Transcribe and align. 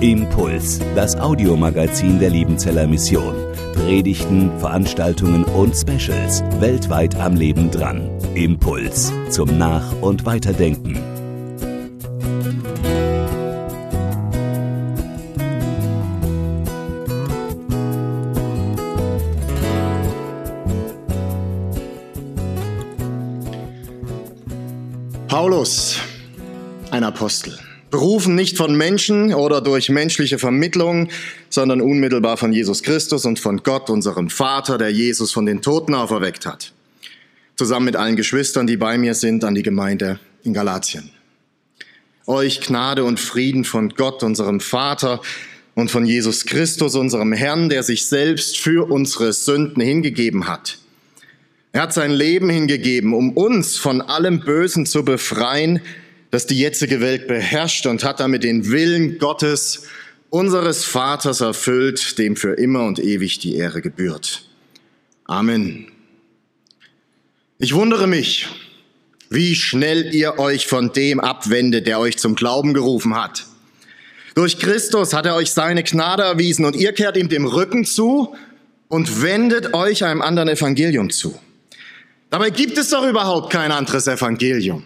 Impuls, 0.00 0.80
das 0.94 1.14
Audiomagazin 1.14 2.18
der 2.18 2.30
Liebenzeller 2.30 2.86
Mission. 2.86 3.34
Predigten, 3.74 4.50
Veranstaltungen 4.58 5.44
und 5.44 5.76
Specials 5.76 6.42
weltweit 6.58 7.14
am 7.16 7.36
Leben 7.36 7.70
dran. 7.70 8.08
Impuls 8.34 9.12
zum 9.28 9.58
Nach- 9.58 9.92
und 10.00 10.24
Weiterdenken. 10.24 10.98
Paulus, 25.28 26.00
ein 26.90 27.04
Apostel. 27.04 27.58
Berufen 27.92 28.34
nicht 28.34 28.56
von 28.56 28.74
Menschen 28.74 29.34
oder 29.34 29.60
durch 29.60 29.90
menschliche 29.90 30.38
Vermittlung, 30.38 31.10
sondern 31.50 31.82
unmittelbar 31.82 32.38
von 32.38 32.50
Jesus 32.50 32.82
Christus 32.82 33.26
und 33.26 33.38
von 33.38 33.58
Gott, 33.62 33.90
unserem 33.90 34.30
Vater, 34.30 34.78
der 34.78 34.90
Jesus 34.90 35.30
von 35.30 35.44
den 35.44 35.60
Toten 35.60 35.94
auferweckt 35.94 36.46
hat. 36.46 36.72
Zusammen 37.54 37.84
mit 37.84 37.96
allen 37.96 38.16
Geschwistern, 38.16 38.66
die 38.66 38.78
bei 38.78 38.96
mir 38.96 39.12
sind, 39.12 39.44
an 39.44 39.54
die 39.54 39.62
Gemeinde 39.62 40.18
in 40.42 40.54
Galatien. 40.54 41.10
Euch 42.26 42.62
Gnade 42.62 43.04
und 43.04 43.20
Frieden 43.20 43.64
von 43.64 43.90
Gott, 43.90 44.22
unserem 44.22 44.60
Vater 44.60 45.20
und 45.74 45.90
von 45.90 46.06
Jesus 46.06 46.46
Christus, 46.46 46.94
unserem 46.94 47.34
Herrn, 47.34 47.68
der 47.68 47.82
sich 47.82 48.06
selbst 48.06 48.56
für 48.56 48.90
unsere 48.90 49.34
Sünden 49.34 49.82
hingegeben 49.82 50.48
hat. 50.48 50.78
Er 51.72 51.82
hat 51.82 51.92
sein 51.92 52.10
Leben 52.10 52.48
hingegeben, 52.48 53.12
um 53.12 53.32
uns 53.36 53.76
von 53.76 54.00
allem 54.00 54.40
Bösen 54.40 54.86
zu 54.86 55.04
befreien, 55.04 55.82
das 56.32 56.46
die 56.46 56.58
jetzige 56.58 57.02
Welt 57.02 57.28
beherrscht 57.28 57.84
und 57.84 58.02
hat 58.02 58.18
damit 58.18 58.42
den 58.42 58.70
Willen 58.70 59.18
Gottes, 59.18 59.84
unseres 60.30 60.82
Vaters 60.82 61.42
erfüllt, 61.42 62.16
dem 62.18 62.36
für 62.36 62.54
immer 62.54 62.84
und 62.86 62.98
ewig 62.98 63.38
die 63.38 63.54
Ehre 63.54 63.82
gebührt. 63.82 64.48
Amen. 65.26 65.88
Ich 67.58 67.74
wundere 67.74 68.06
mich, 68.06 68.48
wie 69.28 69.54
schnell 69.54 70.14
ihr 70.14 70.38
euch 70.38 70.66
von 70.66 70.94
dem 70.94 71.20
abwendet, 71.20 71.86
der 71.86 72.00
euch 72.00 72.16
zum 72.16 72.34
Glauben 72.34 72.72
gerufen 72.72 73.14
hat. 73.14 73.44
Durch 74.34 74.58
Christus 74.58 75.12
hat 75.12 75.26
er 75.26 75.34
euch 75.34 75.50
seine 75.50 75.82
Gnade 75.82 76.22
erwiesen 76.22 76.64
und 76.64 76.76
ihr 76.76 76.94
kehrt 76.94 77.18
ihm 77.18 77.28
dem 77.28 77.44
Rücken 77.44 77.84
zu 77.84 78.34
und 78.88 79.20
wendet 79.20 79.74
euch 79.74 80.02
einem 80.02 80.22
anderen 80.22 80.48
Evangelium 80.48 81.10
zu. 81.10 81.38
Dabei 82.30 82.48
gibt 82.48 82.78
es 82.78 82.88
doch 82.88 83.06
überhaupt 83.06 83.52
kein 83.52 83.70
anderes 83.70 84.06
Evangelium. 84.06 84.84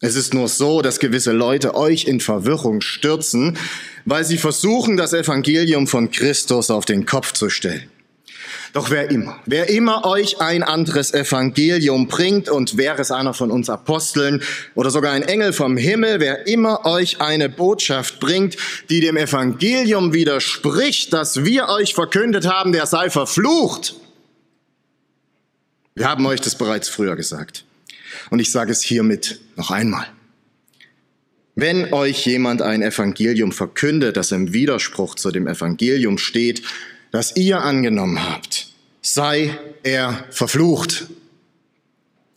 Es 0.00 0.14
ist 0.14 0.34
nur 0.34 0.48
so, 0.48 0.82
dass 0.82 1.00
gewisse 1.00 1.32
Leute 1.32 1.74
euch 1.74 2.04
in 2.04 2.20
Verwirrung 2.20 2.82
stürzen, 2.82 3.56
weil 4.04 4.24
sie 4.24 4.36
versuchen, 4.36 4.96
das 4.96 5.14
Evangelium 5.14 5.86
von 5.86 6.10
Christus 6.10 6.70
auf 6.70 6.84
den 6.84 7.06
Kopf 7.06 7.32
zu 7.32 7.48
stellen. 7.48 7.90
Doch 8.72 8.90
wer 8.90 9.10
immer, 9.10 9.40
wer 9.46 9.70
immer 9.70 10.04
euch 10.04 10.40
ein 10.40 10.62
anderes 10.62 11.14
Evangelium 11.14 12.08
bringt 12.08 12.50
und 12.50 12.76
wäre 12.76 13.00
es 13.00 13.10
einer 13.10 13.32
von 13.32 13.50
uns 13.50 13.70
Aposteln 13.70 14.42
oder 14.74 14.90
sogar 14.90 15.12
ein 15.12 15.22
Engel 15.22 15.54
vom 15.54 15.78
Himmel, 15.78 16.20
wer 16.20 16.46
immer 16.46 16.84
euch 16.84 17.20
eine 17.22 17.48
Botschaft 17.48 18.20
bringt, 18.20 18.56
die 18.90 19.00
dem 19.00 19.16
Evangelium 19.16 20.12
widerspricht, 20.12 21.14
das 21.14 21.44
wir 21.44 21.68
euch 21.68 21.94
verkündet 21.94 22.46
haben, 22.46 22.72
der 22.72 22.84
sei 22.84 23.08
verflucht. 23.08 23.96
Wir 25.94 26.06
haben 26.06 26.26
euch 26.26 26.42
das 26.42 26.56
bereits 26.56 26.90
früher 26.90 27.16
gesagt. 27.16 27.65
Und 28.30 28.40
ich 28.40 28.50
sage 28.50 28.72
es 28.72 28.82
hiermit 28.82 29.40
noch 29.56 29.70
einmal. 29.70 30.06
Wenn 31.54 31.92
euch 31.94 32.26
jemand 32.26 32.60
ein 32.60 32.82
Evangelium 32.82 33.50
verkündet, 33.50 34.16
das 34.18 34.30
im 34.30 34.52
Widerspruch 34.52 35.14
zu 35.14 35.30
dem 35.30 35.46
Evangelium 35.46 36.18
steht, 36.18 36.62
das 37.12 37.34
ihr 37.36 37.62
angenommen 37.62 38.22
habt, 38.22 38.68
sei 39.00 39.58
er 39.82 40.26
verflucht. 40.30 41.06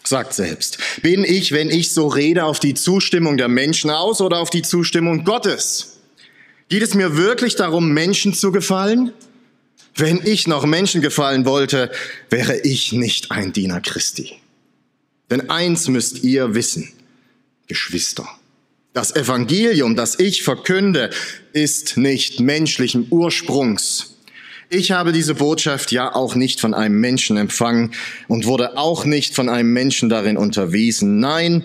Sagt 0.06 0.34
selbst, 0.34 0.78
bin 1.02 1.26
ich, 1.26 1.52
wenn 1.52 1.70
ich 1.70 1.92
so 1.92 2.08
rede, 2.08 2.46
auf 2.46 2.60
die 2.60 2.74
Zustimmung 2.74 3.36
der 3.36 3.50
Menschen 3.50 3.90
aus 3.90 4.22
oder 4.22 4.40
auf 4.40 4.50
die 4.50 4.62
Zustimmung 4.62 5.26
Gottes? 5.26 6.00
Geht 6.70 6.84
es 6.84 6.94
mir 6.94 7.18
wirklich 7.18 7.56
darum, 7.56 7.92
Menschen 7.92 8.34
zu 8.34 8.52
gefallen? 8.52 9.12
Wenn 9.96 10.22
ich 10.24 10.48
noch 10.48 10.66
Menschen 10.66 11.02
gefallen 11.02 11.46
wollte, 11.46 11.92
wäre 12.30 12.58
ich 12.62 12.94
nicht 12.94 13.32
ein 13.32 13.52
Diener 13.52 13.82
Christi. 13.82 14.40
Denn 15.30 15.50
eins 15.50 15.88
müsst 15.88 16.24
ihr 16.24 16.56
wissen, 16.56 16.92
Geschwister. 17.68 18.28
Das 18.94 19.16
Evangelium, 19.16 19.96
das 19.96 20.20
ich 20.20 20.44
verkünde, 20.44 21.12
ist 21.54 21.98
nicht 21.98 22.40
menschlichen 22.40 23.08
Ursprungs. 23.12 24.16
Ich 24.70 24.92
habe 24.92 25.12
diese 25.12 25.36
Botschaft 25.36 25.92
ja 25.92 26.14
auch 26.14 26.36
nicht 26.36 26.60
von 26.60 26.74
einem 26.74 27.00
Menschen 27.00 27.38
empfangen 27.38 27.94
und 28.28 28.46
wurde 28.46 28.78
auch 28.78 29.06
nicht 29.06 29.36
von 29.36 29.50
einem 29.50 29.74
Menschen 29.74 30.10
darin 30.10 30.38
unterwiesen. 30.38 31.20
Nein, 31.20 31.64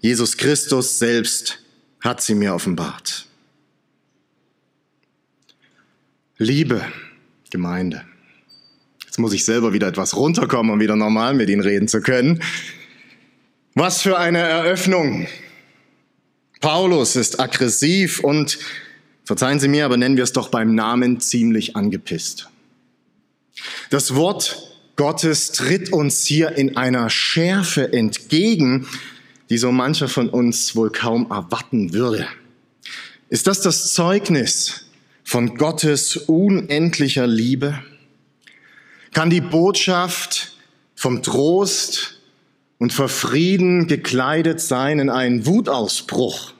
Jesus 0.00 0.36
Christus 0.36 0.98
selbst 0.98 1.60
hat 2.00 2.22
sie 2.22 2.34
mir 2.34 2.54
offenbart. 2.54 3.26
Liebe 6.36 6.84
Gemeinde. 7.50 8.02
Jetzt 9.04 9.18
muss 9.18 9.32
ich 9.32 9.44
selber 9.44 9.72
wieder 9.72 9.88
etwas 9.88 10.16
runterkommen, 10.16 10.72
um 10.72 10.80
wieder 10.80 10.96
normal 10.96 11.34
mit 11.34 11.48
Ihnen 11.50 11.62
reden 11.62 11.86
zu 11.86 12.00
können. 12.00 12.42
Was 13.74 14.02
für 14.02 14.18
eine 14.18 14.38
Eröffnung. 14.38 15.26
Paulus 16.60 17.16
ist 17.16 17.40
aggressiv 17.40 18.20
und, 18.20 18.58
verzeihen 19.24 19.60
Sie 19.60 19.68
mir, 19.68 19.86
aber 19.86 19.96
nennen 19.96 20.16
wir 20.16 20.24
es 20.24 20.32
doch 20.32 20.48
beim 20.48 20.74
Namen 20.74 21.20
ziemlich 21.20 21.74
angepisst. 21.74 22.50
Das 23.88 24.14
Wort 24.14 24.76
Gottes 24.96 25.52
tritt 25.52 25.90
uns 25.90 26.26
hier 26.26 26.52
in 26.52 26.76
einer 26.76 27.08
Schärfe 27.08 27.94
entgegen, 27.94 28.86
die 29.48 29.56
so 29.56 29.72
mancher 29.72 30.08
von 30.08 30.28
uns 30.28 30.76
wohl 30.76 30.92
kaum 30.92 31.30
erwarten 31.30 31.94
würde. 31.94 32.28
Ist 33.30 33.46
das 33.46 33.62
das 33.62 33.94
Zeugnis 33.94 34.84
von 35.24 35.56
Gottes 35.56 36.18
unendlicher 36.18 37.26
Liebe? 37.26 37.82
Kann 39.14 39.30
die 39.30 39.40
Botschaft 39.40 40.52
vom 40.94 41.22
Trost 41.22 42.21
und 42.82 42.92
vor 42.92 43.08
Frieden 43.08 43.86
gekleidet 43.86 44.60
sein 44.60 44.98
in 44.98 45.08
einen 45.08 45.46
Wutausbruch. 45.46 46.52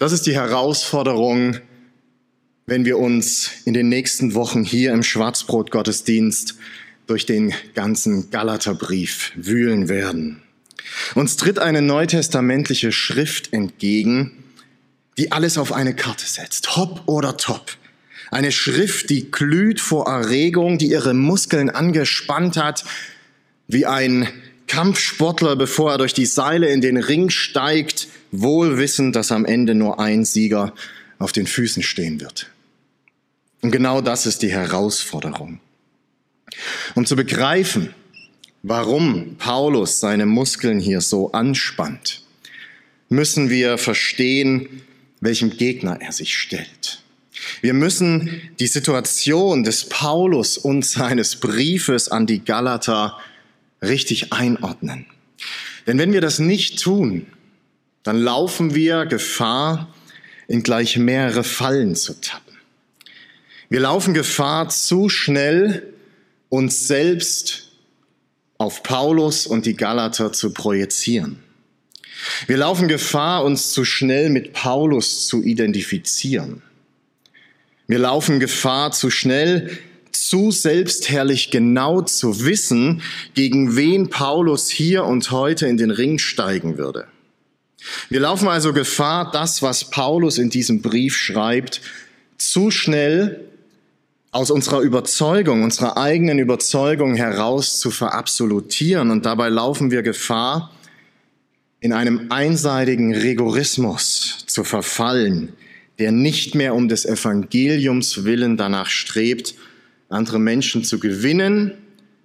Das 0.00 0.10
ist 0.10 0.26
die 0.26 0.34
Herausforderung, 0.34 1.58
wenn 2.66 2.84
wir 2.84 2.98
uns 2.98 3.52
in 3.66 3.72
den 3.72 3.88
nächsten 3.88 4.34
Wochen 4.34 4.64
hier 4.64 4.92
im 4.94 5.04
Schwarzbrot-Gottesdienst 5.04 6.56
durch 7.06 7.24
den 7.24 7.54
ganzen 7.74 8.32
Galaterbrief 8.32 9.30
wühlen 9.36 9.88
werden. 9.88 10.42
Uns 11.14 11.36
tritt 11.36 11.60
eine 11.60 11.80
neutestamentliche 11.80 12.90
Schrift 12.90 13.52
entgegen, 13.52 14.42
die 15.18 15.30
alles 15.30 15.56
auf 15.56 15.72
eine 15.72 15.94
Karte 15.94 16.26
setzt, 16.26 16.74
hopp 16.74 17.02
oder 17.06 17.36
top. 17.36 17.76
Eine 18.32 18.50
Schrift, 18.50 19.08
die 19.08 19.30
glüht 19.30 19.80
vor 19.80 20.08
Erregung, 20.08 20.78
die 20.78 20.90
ihre 20.90 21.14
Muskeln 21.14 21.70
angespannt 21.70 22.56
hat, 22.56 22.84
wie 23.72 23.86
ein 23.86 24.28
Kampfsportler, 24.66 25.56
bevor 25.56 25.92
er 25.92 25.98
durch 25.98 26.14
die 26.14 26.26
Seile 26.26 26.68
in 26.68 26.80
den 26.80 26.96
Ring 26.96 27.30
steigt, 27.30 28.08
wohl 28.30 28.78
wissend, 28.78 29.16
dass 29.16 29.32
am 29.32 29.44
Ende 29.44 29.74
nur 29.74 29.98
ein 29.98 30.24
Sieger 30.24 30.74
auf 31.18 31.32
den 31.32 31.46
Füßen 31.46 31.82
stehen 31.82 32.20
wird. 32.20 32.50
Und 33.62 33.70
genau 33.72 34.00
das 34.00 34.26
ist 34.26 34.42
die 34.42 34.50
Herausforderung. 34.50 35.60
Um 36.94 37.04
zu 37.06 37.16
begreifen, 37.16 37.94
warum 38.62 39.36
Paulus 39.38 40.00
seine 40.00 40.26
Muskeln 40.26 40.80
hier 40.80 41.00
so 41.00 41.32
anspannt, 41.32 42.22
müssen 43.08 43.50
wir 43.50 43.76
verstehen, 43.76 44.82
welchem 45.20 45.50
Gegner 45.50 45.98
er 46.00 46.12
sich 46.12 46.36
stellt. 46.36 47.02
Wir 47.60 47.74
müssen 47.74 48.40
die 48.58 48.66
Situation 48.66 49.64
des 49.64 49.88
Paulus 49.88 50.58
und 50.58 50.84
seines 50.84 51.36
Briefes 51.36 52.08
an 52.08 52.26
die 52.26 52.44
Galater 52.44 53.18
richtig 53.82 54.32
einordnen. 54.32 55.06
Denn 55.86 55.98
wenn 55.98 56.12
wir 56.12 56.20
das 56.20 56.38
nicht 56.38 56.82
tun, 56.82 57.26
dann 58.02 58.18
laufen 58.18 58.74
wir 58.74 59.06
Gefahr, 59.06 59.92
in 60.48 60.62
gleich 60.62 60.96
mehrere 60.96 61.44
Fallen 61.44 61.94
zu 61.94 62.20
tappen. 62.20 62.56
Wir 63.68 63.80
laufen 63.80 64.14
Gefahr, 64.14 64.68
zu 64.68 65.08
schnell 65.08 65.94
uns 66.48 66.88
selbst 66.88 67.68
auf 68.58 68.82
Paulus 68.82 69.46
und 69.46 69.64
die 69.64 69.76
Galater 69.76 70.32
zu 70.32 70.52
projizieren. 70.52 71.42
Wir 72.46 72.56
laufen 72.56 72.88
Gefahr, 72.88 73.44
uns 73.44 73.70
zu 73.70 73.84
schnell 73.84 74.28
mit 74.28 74.52
Paulus 74.52 75.26
zu 75.28 75.42
identifizieren. 75.42 76.62
Wir 77.86 77.98
laufen 77.98 78.40
Gefahr, 78.40 78.92
zu 78.92 79.10
schnell 79.10 79.78
zu 80.12 80.50
selbstherrlich 80.50 81.50
genau 81.50 82.02
zu 82.02 82.44
wissen, 82.44 83.02
gegen 83.34 83.76
wen 83.76 84.10
Paulus 84.10 84.68
hier 84.68 85.04
und 85.04 85.30
heute 85.30 85.66
in 85.66 85.76
den 85.76 85.90
Ring 85.90 86.18
steigen 86.18 86.78
würde. 86.78 87.06
Wir 88.08 88.20
laufen 88.20 88.48
also 88.48 88.72
Gefahr, 88.72 89.30
das, 89.30 89.62
was 89.62 89.90
Paulus 89.90 90.38
in 90.38 90.50
diesem 90.50 90.82
Brief 90.82 91.16
schreibt, 91.16 91.80
zu 92.36 92.70
schnell 92.70 93.44
aus 94.32 94.50
unserer 94.50 94.80
Überzeugung, 94.80 95.64
unserer 95.64 95.96
eigenen 95.96 96.38
Überzeugung 96.38 97.16
heraus 97.16 97.80
zu 97.80 97.90
verabsolutieren. 97.90 99.10
Und 99.10 99.26
dabei 99.26 99.48
laufen 99.48 99.90
wir 99.90 100.02
Gefahr, 100.02 100.70
in 101.80 101.92
einem 101.92 102.26
einseitigen 102.30 103.14
Rigorismus 103.14 104.44
zu 104.46 104.64
verfallen, 104.64 105.54
der 105.98 106.12
nicht 106.12 106.54
mehr 106.54 106.74
um 106.74 106.88
des 106.88 107.06
Evangeliums 107.06 108.24
willen 108.24 108.56
danach 108.56 108.88
strebt, 108.88 109.54
andere 110.10 110.38
Menschen 110.38 110.84
zu 110.84 110.98
gewinnen, 110.98 111.72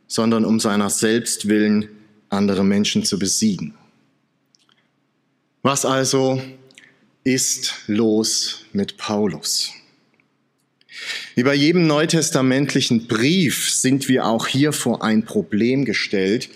sondern 0.08 0.44
um 0.44 0.60
seiner 0.60 0.90
selbst 0.90 1.48
willen 1.48 1.88
andere 2.30 2.66
Menschen 2.66 3.06
zu 3.06 3.18
besiegen. 3.18 3.76
Was 5.62 5.86
also 5.86 6.42
ist 7.24 7.74
los 7.88 8.66
mit 8.74 8.98
Paulus? 8.98 9.72
Wie 11.36 11.44
bei 11.44 11.56
jedem 11.56 11.88
neutestamentlichen 11.88 13.08
Brief 13.08 13.70
sind 13.72 14.08
wir 14.08 14.26
auch 14.26 14.48
hier 14.48 14.74
vor 14.74 15.04
ein 15.04 15.24
Problem 15.24 15.86
gestellt. 15.86 16.50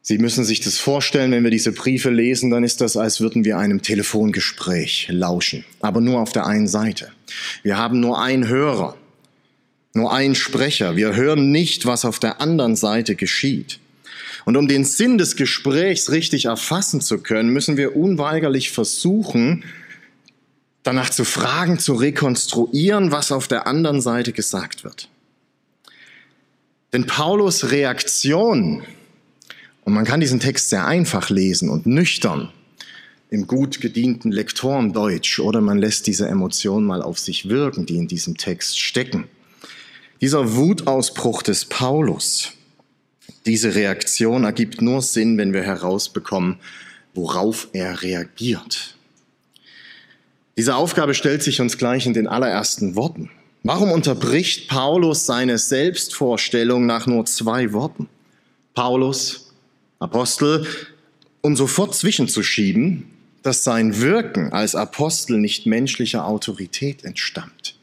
Sie 0.00 0.18
müssen 0.18 0.44
sich 0.44 0.60
das 0.60 0.78
vorstellen, 0.78 1.32
wenn 1.32 1.44
wir 1.44 1.50
diese 1.50 1.72
Briefe 1.72 2.10
lesen, 2.10 2.50
dann 2.50 2.64
ist 2.64 2.80
das, 2.80 2.96
als 2.96 3.20
würden 3.20 3.44
wir 3.44 3.58
einem 3.58 3.82
Telefongespräch 3.82 5.08
lauschen, 5.10 5.64
aber 5.80 6.00
nur 6.00 6.20
auf 6.20 6.32
der 6.32 6.46
einen 6.46 6.68
Seite. 6.68 7.12
Wir 7.62 7.78
haben 7.78 8.00
nur 8.00 8.20
einen 8.20 8.48
Hörer, 8.48 8.96
nur 9.94 10.12
einen 10.12 10.34
Sprecher. 10.34 10.96
Wir 10.96 11.14
hören 11.14 11.50
nicht, 11.50 11.86
was 11.86 12.04
auf 12.04 12.18
der 12.18 12.40
anderen 12.40 12.76
Seite 12.76 13.14
geschieht. 13.14 13.78
Und 14.44 14.56
um 14.56 14.66
den 14.66 14.84
Sinn 14.84 15.18
des 15.18 15.36
Gesprächs 15.36 16.10
richtig 16.10 16.46
erfassen 16.46 17.00
zu 17.00 17.18
können, 17.18 17.50
müssen 17.50 17.76
wir 17.76 17.96
unweigerlich 17.96 18.70
versuchen, 18.70 19.64
danach 20.82 21.10
zu 21.10 21.24
fragen, 21.24 21.78
zu 21.78 21.94
rekonstruieren, 21.94 23.12
was 23.12 23.30
auf 23.30 23.46
der 23.46 23.66
anderen 23.66 24.00
Seite 24.00 24.32
gesagt 24.32 24.82
wird. 24.82 25.08
Denn 26.92 27.06
Paulus 27.06 27.70
Reaktion, 27.70 28.82
und 29.84 29.94
man 29.94 30.04
kann 30.04 30.20
diesen 30.20 30.40
Text 30.40 30.70
sehr 30.70 30.86
einfach 30.86 31.30
lesen 31.30 31.68
und 31.68 31.86
nüchtern 31.86 32.50
im 33.30 33.46
gut 33.46 33.80
gedienten 33.80 34.30
Lektorendeutsch, 34.30 35.38
oder 35.38 35.60
man 35.60 35.78
lässt 35.78 36.06
diese 36.06 36.28
Emotionen 36.28 36.86
mal 36.86 37.00
auf 37.00 37.18
sich 37.18 37.48
wirken, 37.48 37.86
die 37.86 37.96
in 37.96 38.08
diesem 38.08 38.36
Text 38.36 38.78
stecken. 38.78 39.28
Dieser 40.22 40.54
Wutausbruch 40.54 41.42
des 41.42 41.64
Paulus, 41.64 42.52
diese 43.44 43.74
Reaktion 43.74 44.44
ergibt 44.44 44.80
nur 44.80 45.02
Sinn, 45.02 45.36
wenn 45.36 45.52
wir 45.52 45.62
herausbekommen, 45.62 46.60
worauf 47.12 47.66
er 47.72 48.02
reagiert. 48.02 48.94
Diese 50.56 50.76
Aufgabe 50.76 51.14
stellt 51.14 51.42
sich 51.42 51.60
uns 51.60 51.76
gleich 51.76 52.06
in 52.06 52.14
den 52.14 52.28
allerersten 52.28 52.94
Worten. 52.94 53.30
Warum 53.64 53.90
unterbricht 53.90 54.68
Paulus 54.68 55.26
seine 55.26 55.58
Selbstvorstellung 55.58 56.86
nach 56.86 57.08
nur 57.08 57.24
zwei 57.26 57.72
Worten? 57.72 58.08
Paulus, 58.74 59.52
Apostel, 59.98 60.64
um 61.40 61.56
sofort 61.56 61.96
zwischenzuschieben, 61.96 63.10
dass 63.42 63.64
sein 63.64 64.00
Wirken 64.00 64.52
als 64.52 64.76
Apostel 64.76 65.38
nicht 65.38 65.66
menschlicher 65.66 66.24
Autorität 66.24 67.04
entstammt. 67.04 67.74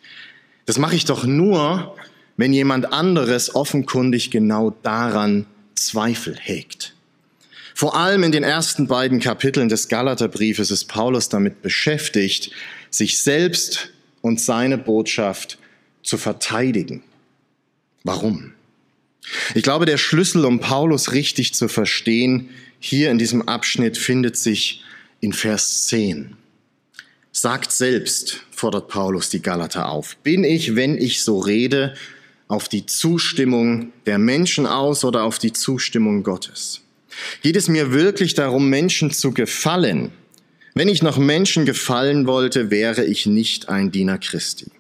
Das 0.66 0.78
mache 0.78 0.96
ich 0.96 1.04
doch 1.04 1.26
nur, 1.26 1.96
wenn 2.40 2.54
jemand 2.54 2.94
anderes 2.94 3.54
offenkundig 3.54 4.32
genau 4.32 4.70
daran 4.82 5.46
Zweifel 5.76 6.38
hegt. 6.40 6.94
Vor 7.76 7.98
allem 7.98 8.24
in 8.24 8.32
den 8.32 8.46
ersten 8.46 8.88
beiden 8.88 9.20
Kapiteln 9.20 9.68
des 9.68 9.90
Galaterbriefes 9.90 10.72
ist 10.72 10.86
Paulus 10.86 11.28
damit 11.28 11.62
beschäftigt, 11.62 12.52
sich 12.90 13.20
selbst 13.20 13.90
und 14.22 14.40
seine 14.40 14.78
Botschaft 14.78 15.58
zu 16.02 16.18
verteidigen. 16.18 17.04
Warum? 18.06 18.54
Ich 19.54 19.64
glaube, 19.64 19.86
der 19.86 19.98
Schlüssel, 19.98 20.46
um 20.46 20.62
Paulus 20.62 21.12
richtig 21.12 21.54
zu 21.54 21.68
verstehen, 21.68 22.52
hier 22.80 23.12
in 23.12 23.18
diesem 23.18 23.50
Abschnitt 23.50 23.98
findet 23.98 24.38
sich 24.38 24.82
in 25.20 25.34
Vers 25.34 25.88
10. 25.88 26.38
Sagt 27.34 27.74
selbst, 27.74 28.46
fordert 28.50 28.88
Paulus 28.88 29.30
die 29.30 29.42
Galater 29.42 29.90
auf, 29.90 30.16
bin 30.24 30.46
ich, 30.46 30.78
wenn 30.78 30.98
ich 30.98 31.22
so 31.22 31.40
rede, 31.40 31.96
auf 32.50 32.68
die 32.68 32.86
Zustimmung 32.86 33.94
der 34.06 34.18
Menschen 34.18 34.66
aus 34.66 35.06
oder 35.06 35.24
auf 35.24 35.40
die 35.40 35.54
Zustimmung 35.54 36.24
Gottes? 36.24 36.82
Geht 37.42 37.56
es 37.56 37.70
mir 37.70 37.94
wirklich 37.94 38.34
darum, 38.34 38.70
Menschen 38.70 39.12
zu 39.12 39.32
gefallen? 39.32 40.12
Wenn 40.74 40.90
ich 40.90 41.02
noch 41.02 41.18
Menschen 41.18 41.66
gefallen 41.66 42.28
wollte, 42.28 42.72
wäre 42.72 43.06
ich 43.06 43.26
nicht 43.26 43.70
ein 43.70 43.92
Diener 43.92 44.18
Christi. 44.18 44.72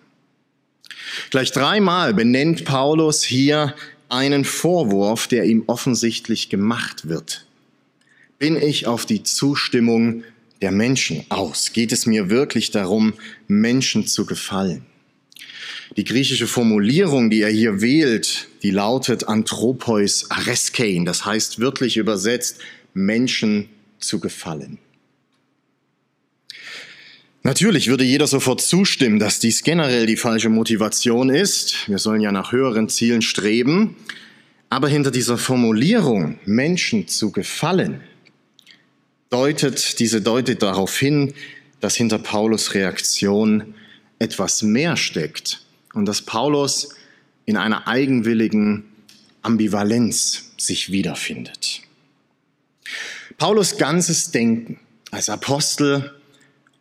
Gleich 1.30 1.51
dreimal 1.51 2.13
benennt 2.13 2.66
Paulus 2.66 3.24
hier 3.24 3.75
einen 4.10 4.45
Vorwurf, 4.45 5.27
der 5.27 5.45
ihm 5.45 5.63
offensichtlich 5.68 6.50
gemacht 6.50 7.07
wird. 7.07 7.45
Bin 8.39 8.56
ich 8.56 8.88
auf 8.88 9.06
die 9.06 9.24
Zustimmung 9.24 10.24
der 10.62 10.71
Menschen 10.71 11.25
aus? 11.30 11.71
Geht 11.74 11.92
es 11.92 12.06
mir 12.06 12.30
wirklich 12.30 12.71
darum, 12.71 13.13
Menschen 13.48 14.07
zu 14.07 14.25
gefallen? 14.25 14.86
Die 15.98 16.04
griechische 16.04 16.48
Formulierung, 16.48 17.30
die 17.30 17.42
er 17.42 17.50
hier 17.50 17.81
wählt, 17.81 18.48
die 18.63 18.71
lautet 18.71 19.27
Anthropois 19.27 20.25
areskein, 20.30 21.06
das 21.06 21.25
heißt 21.25 21.60
wörtlich 21.60 21.98
übersetzt 21.98 22.60
Menschen 22.94 23.69
zu 24.00 24.19
gefallen. 24.19 24.77
Natürlich 27.42 27.88
würde 27.88 28.04
jeder 28.04 28.27
sofort 28.27 28.62
zustimmen, 28.62 29.18
dass 29.18 29.39
dies 29.39 29.63
generell 29.63 30.06
die 30.06 30.18
falsche 30.18 30.50
Motivation 30.50 31.30
ist. 31.30 31.88
Wir 31.88 31.98
sollen 31.98 32.21
ja 32.21 32.31
nach 32.31 32.51
höheren 32.51 32.89
Zielen 32.89 33.21
streben. 33.21 33.95
Aber 34.69 34.88
hinter 34.89 35.10
dieser 35.10 35.38
Formulierung, 35.38 36.39
Menschen 36.45 37.07
zu 37.07 37.31
gefallen, 37.31 38.01
deutet, 39.30 40.00
diese 40.00 40.21
deutet 40.21 40.62
darauf 40.62 40.98
hin, 40.98 41.33
dass 41.80 41.95
hinter 41.95 42.19
Paulus 42.19 42.74
Reaktion 42.74 43.74
etwas 44.19 44.62
mehr 44.62 44.98
steckt 44.98 45.62
und 45.94 46.06
dass 46.06 46.21
Paulus 46.21 46.89
in 47.45 47.57
einer 47.57 47.88
eigenwilligen 47.88 48.86
Ambivalenz 49.42 50.51
sich 50.57 50.92
wiederfindet. 50.92 51.81
Paulus 53.38 53.77
ganzes 53.77 54.31
Denken 54.31 54.80
als 55.12 55.30
Apostel 55.30 56.13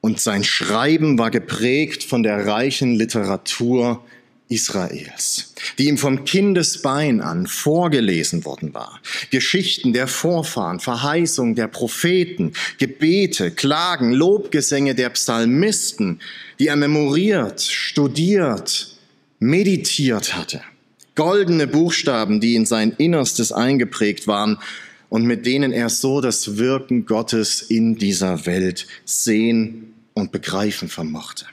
und 0.00 0.20
sein 0.20 0.44
Schreiben 0.44 1.18
war 1.18 1.30
geprägt 1.30 2.04
von 2.04 2.22
der 2.22 2.46
reichen 2.46 2.94
Literatur 2.94 4.04
Israels, 4.48 5.52
die 5.78 5.88
ihm 5.88 5.98
vom 5.98 6.24
Kindesbein 6.24 7.20
an 7.20 7.46
vorgelesen 7.46 8.44
worden 8.44 8.72
war. 8.72 9.00
Geschichten 9.30 9.92
der 9.92 10.08
Vorfahren, 10.08 10.80
Verheißung 10.80 11.54
der 11.54 11.68
Propheten, 11.68 12.52
Gebete, 12.78 13.50
Klagen, 13.50 14.12
Lobgesänge 14.12 14.94
der 14.94 15.10
Psalmisten, 15.10 16.20
die 16.58 16.68
er 16.68 16.76
memoriert, 16.76 17.60
studiert, 17.60 18.96
meditiert 19.38 20.34
hatte. 20.34 20.62
Goldene 21.14 21.66
Buchstaben, 21.66 22.40
die 22.40 22.54
in 22.54 22.64
sein 22.64 22.92
Innerstes 22.96 23.52
eingeprägt 23.52 24.26
waren 24.26 24.58
und 25.08 25.24
mit 25.24 25.46
denen 25.46 25.72
er 25.72 25.88
so 25.88 26.20
das 26.20 26.56
Wirken 26.58 27.06
Gottes 27.06 27.62
in 27.62 27.96
dieser 27.96 28.46
Welt 28.46 28.86
sehen 29.04 29.94
und 30.14 30.32
begreifen 30.32 30.88
vermochte. 30.88 31.46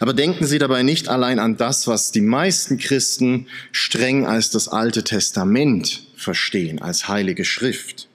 Aber 0.00 0.12
denken 0.12 0.46
Sie 0.46 0.58
dabei 0.58 0.82
nicht 0.82 1.08
allein 1.08 1.38
an 1.38 1.56
das, 1.56 1.86
was 1.86 2.12
die 2.12 2.20
meisten 2.20 2.78
Christen 2.78 3.48
streng 3.72 4.26
als 4.26 4.50
das 4.50 4.68
Alte 4.68 5.04
Testament 5.04 6.06
verstehen, 6.16 6.80
als 6.80 7.08
heilige 7.08 7.44
Schrift. 7.44 8.08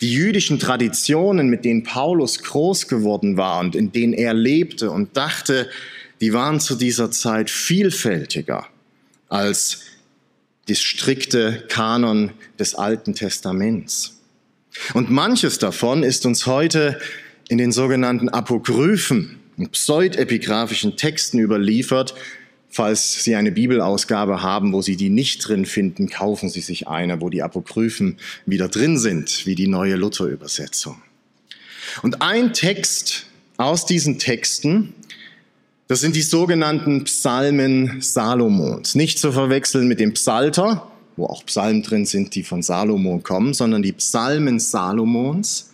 Die 0.00 0.12
jüdischen 0.12 0.58
Traditionen, 0.58 1.48
mit 1.48 1.64
denen 1.64 1.82
Paulus 1.82 2.42
groß 2.42 2.88
geworden 2.88 3.36
war 3.36 3.60
und 3.60 3.74
in 3.74 3.92
denen 3.92 4.12
er 4.12 4.34
lebte 4.34 4.90
und 4.90 5.16
dachte, 5.16 5.70
die 6.20 6.32
waren 6.32 6.60
zu 6.60 6.74
dieser 6.74 7.10
Zeit 7.10 7.50
vielfältiger 7.50 8.66
als 9.28 9.80
die 10.68 10.76
strikte 10.76 11.64
Kanon 11.68 12.32
des 12.58 12.74
Alten 12.74 13.14
Testaments. 13.14 14.20
Und 14.94 15.10
manches 15.10 15.58
davon 15.58 16.02
ist 16.02 16.26
uns 16.26 16.46
heute 16.46 17.00
in 17.48 17.58
den 17.58 17.72
sogenannten 17.72 18.28
Apokryphen 18.28 19.41
pseudepigraphischen 19.70 20.96
Texten 20.96 21.38
überliefert. 21.38 22.14
Falls 22.68 23.22
Sie 23.22 23.34
eine 23.34 23.52
Bibelausgabe 23.52 24.42
haben, 24.42 24.72
wo 24.72 24.80
Sie 24.80 24.96
die 24.96 25.10
nicht 25.10 25.46
drin 25.46 25.66
finden, 25.66 26.08
kaufen 26.08 26.48
Sie 26.48 26.60
sich 26.62 26.88
eine, 26.88 27.20
wo 27.20 27.28
die 27.28 27.42
Apokryphen 27.42 28.16
wieder 28.46 28.68
drin 28.68 28.98
sind, 28.98 29.46
wie 29.46 29.54
die 29.54 29.68
neue 29.68 29.96
Luther-Übersetzung. 29.96 31.02
Und 32.02 32.22
ein 32.22 32.54
Text 32.54 33.26
aus 33.58 33.84
diesen 33.84 34.18
Texten 34.18 34.94
das 35.92 36.00
sind 36.00 36.16
die 36.16 36.22
sogenannten 36.22 37.04
Psalmen 37.04 38.00
Salomons. 38.00 38.94
Nicht 38.94 39.18
zu 39.18 39.30
verwechseln 39.30 39.88
mit 39.88 40.00
dem 40.00 40.14
Psalter, 40.14 40.90
wo 41.16 41.26
auch 41.26 41.44
Psalmen 41.44 41.82
drin 41.82 42.06
sind, 42.06 42.34
die 42.34 42.44
von 42.44 42.62
Salomon 42.62 43.22
kommen, 43.22 43.52
sondern 43.52 43.82
die 43.82 43.92
Psalmen 43.92 44.58
Salomons. 44.58 45.71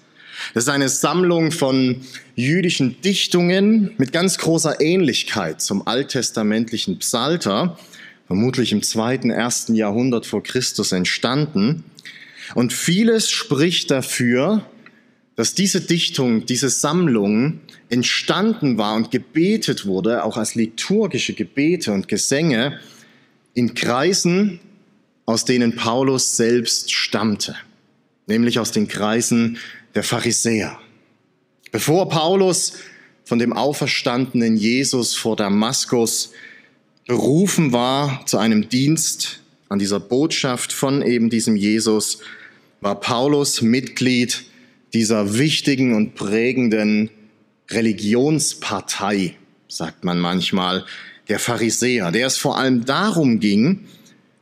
Das 0.55 0.65
ist 0.65 0.71
eine 0.71 0.89
Sammlung 0.89 1.51
von 1.51 2.03
jüdischen 2.35 3.01
Dichtungen 3.01 3.93
mit 3.99 4.13
ganz 4.13 4.39
großer 4.39 4.81
Ähnlichkeit 4.81 5.61
zum 5.61 5.87
alttestamentlichen 5.87 6.99
Psalter, 6.99 7.79
vermutlich 8.27 8.73
im 8.73 8.83
zweiten, 8.83 9.31
ersten 9.31 9.75
Jahrhundert 9.75 10.27
vor 10.27 10.43
Christus 10.43 10.93
entstanden. 10.93 11.85
Und 12.55 12.73
vieles 12.73 13.31
spricht 13.31 13.91
dafür, 13.91 14.65
dass 15.37 15.55
diese 15.55 15.81
Dichtung, 15.81 16.47
diese 16.47 16.69
Sammlung 16.69 17.61
entstanden 17.91 18.77
war 18.77 18.97
und 18.97 19.11
gebetet 19.11 19.87
wurde, 19.87 20.25
auch 20.25 20.37
als 20.37 20.55
liturgische 20.57 21.33
Gebete 21.33 21.93
und 21.93 22.09
Gesänge, 22.09 22.81
in 23.55 23.75
Kreisen, 23.75 24.61
aus 25.27 25.45
denen 25.45 25.77
Paulus 25.77 26.37
selbst 26.37 26.93
stammte, 26.93 27.55
nämlich 28.27 28.59
aus 28.59 28.73
den 28.73 28.89
Kreisen 28.89 29.59
der 29.95 30.03
Pharisäer. 30.03 30.79
Bevor 31.73 32.09
Paulus 32.09 32.75
von 33.25 33.39
dem 33.39 33.53
auferstandenen 33.53 34.57
Jesus 34.57 35.15
vor 35.15 35.37
Damaskus 35.37 36.33
berufen 37.07 37.73
war 37.73 38.25
zu 38.27 38.39
einem 38.39 38.69
Dienst 38.69 39.41
an 39.69 39.79
dieser 39.79 40.01
Botschaft 40.01 40.73
von 40.73 41.03
eben 41.03 41.31
diesem 41.31 41.57
Jesus, 41.57 42.21
war 42.81 43.01
Paulus 43.01 43.61
Mitglied 43.61 44.45
dieser 44.93 45.37
wichtigen 45.39 45.95
und 45.95 46.15
prägenden 46.15 47.11
Religionspartei, 47.71 49.37
sagt 49.69 50.05
man 50.05 50.19
manchmal, 50.19 50.85
der 51.29 51.39
Pharisäer, 51.39 52.11
der 52.11 52.27
es 52.27 52.39
vor 52.39 52.57
allem 52.57 52.87
darum 52.87 53.41
ging, 53.41 53.85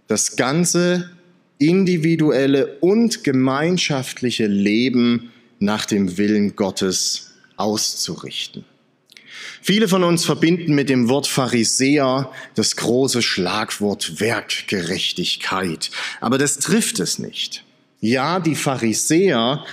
das 0.06 0.36
ganze 0.36 1.10
individuelle 1.58 2.78
und 2.80 3.24
gemeinschaftliche 3.24 4.46
Leben 4.46 5.32
nach 5.58 5.86
dem 5.86 6.18
Willen 6.18 6.56
Gottes 6.56 7.32
auszurichten. 7.56 8.64
Viele 9.62 9.88
von 9.88 10.04
uns 10.04 10.24
verbinden 10.24 10.74
mit 10.74 10.88
dem 10.88 11.08
Wort 11.08 11.26
Pharisäer 11.26 12.30
das 12.54 12.76
große 12.76 13.22
Schlagwort 13.22 14.20
Werkgerechtigkeit, 14.20 15.90
aber 16.20 16.38
das 16.38 16.58
trifft 16.58 17.00
es 17.00 17.18
nicht. 17.18 17.64
Ja, 18.00 18.40
die 18.40 18.54
Pharisäer, 18.54 19.64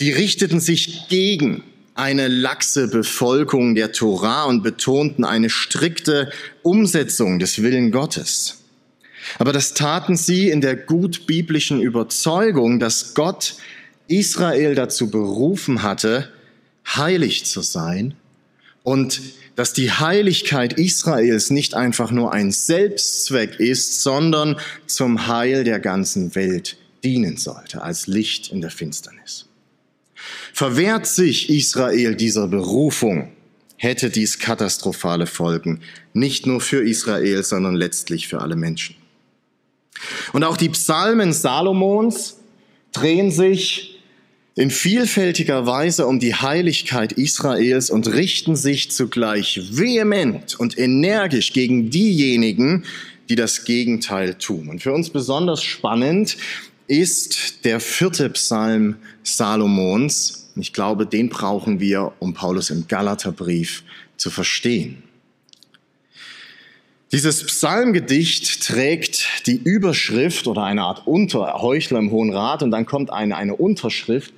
die 0.00 0.12
richteten 0.12 0.60
sich 0.60 1.08
gegen 1.08 1.64
eine 1.94 2.28
laxe 2.28 2.88
Befolgung 2.88 3.74
der 3.74 3.92
Torah 3.92 4.44
und 4.44 4.62
betonten 4.62 5.24
eine 5.24 5.50
strikte 5.50 6.32
Umsetzung 6.62 7.38
des 7.38 7.62
Willen 7.62 7.92
Gottes. 7.92 8.64
Aber 9.38 9.52
das 9.52 9.74
taten 9.74 10.16
sie 10.16 10.50
in 10.50 10.60
der 10.60 10.76
gut 10.76 11.26
biblischen 11.26 11.80
Überzeugung, 11.80 12.80
dass 12.80 13.14
Gott 13.14 13.56
Israel 14.08 14.74
dazu 14.74 15.10
berufen 15.10 15.82
hatte, 15.82 16.30
heilig 16.86 17.44
zu 17.46 17.62
sein 17.62 18.14
und 18.82 19.20
dass 19.56 19.72
die 19.72 19.90
Heiligkeit 19.90 20.74
Israels 20.74 21.50
nicht 21.50 21.74
einfach 21.74 22.10
nur 22.10 22.32
ein 22.32 22.50
Selbstzweck 22.50 23.60
ist, 23.60 24.02
sondern 24.02 24.56
zum 24.86 25.26
Heil 25.26 25.64
der 25.64 25.80
ganzen 25.80 26.34
Welt 26.34 26.76
dienen 27.04 27.36
sollte, 27.36 27.82
als 27.82 28.06
Licht 28.06 28.50
in 28.50 28.60
der 28.60 28.70
Finsternis. 28.70 29.46
Verwehrt 30.52 31.06
sich 31.06 31.50
Israel 31.50 32.14
dieser 32.14 32.48
Berufung, 32.48 33.32
hätte 33.76 34.10
dies 34.10 34.38
katastrophale 34.38 35.26
Folgen, 35.26 35.80
nicht 36.12 36.46
nur 36.46 36.60
für 36.60 36.82
Israel, 36.82 37.42
sondern 37.44 37.74
letztlich 37.74 38.28
für 38.28 38.40
alle 38.40 38.56
Menschen. 38.56 38.96
Und 40.32 40.44
auch 40.44 40.56
die 40.56 40.70
Psalmen 40.70 41.32
Salomons 41.32 42.36
drehen 42.92 43.30
sich 43.30 43.93
in 44.56 44.70
vielfältiger 44.70 45.66
Weise 45.66 46.06
um 46.06 46.20
die 46.20 46.34
Heiligkeit 46.34 47.12
Israels 47.12 47.90
und 47.90 48.12
richten 48.12 48.54
sich 48.54 48.90
zugleich 48.90 49.60
vehement 49.72 50.58
und 50.58 50.78
energisch 50.78 51.52
gegen 51.52 51.90
diejenigen, 51.90 52.84
die 53.28 53.34
das 53.34 53.64
Gegenteil 53.64 54.34
tun. 54.34 54.68
Und 54.68 54.82
für 54.82 54.92
uns 54.92 55.10
besonders 55.10 55.62
spannend 55.62 56.36
ist 56.86 57.64
der 57.64 57.80
vierte 57.80 58.30
Psalm 58.30 58.96
Salomons. 59.24 60.50
Ich 60.56 60.72
glaube, 60.72 61.06
den 61.06 61.30
brauchen 61.30 61.80
wir, 61.80 62.12
um 62.20 62.34
Paulus 62.34 62.70
im 62.70 62.86
Galaterbrief 62.86 63.82
zu 64.16 64.30
verstehen. 64.30 65.02
Dieses 67.10 67.44
Psalmgedicht 67.44 68.62
trägt 68.66 69.46
die 69.46 69.56
Überschrift 69.56 70.46
oder 70.46 70.64
eine 70.64 70.82
Art 70.82 71.06
Unter 71.06 71.60
Heuchler 71.60 71.98
im 71.98 72.10
Hohen 72.10 72.32
Rat 72.32 72.62
und 72.62 72.70
dann 72.70 72.86
kommt 72.86 73.10
eine, 73.10 73.36
eine 73.36 73.54
Unterschrift. 73.56 74.32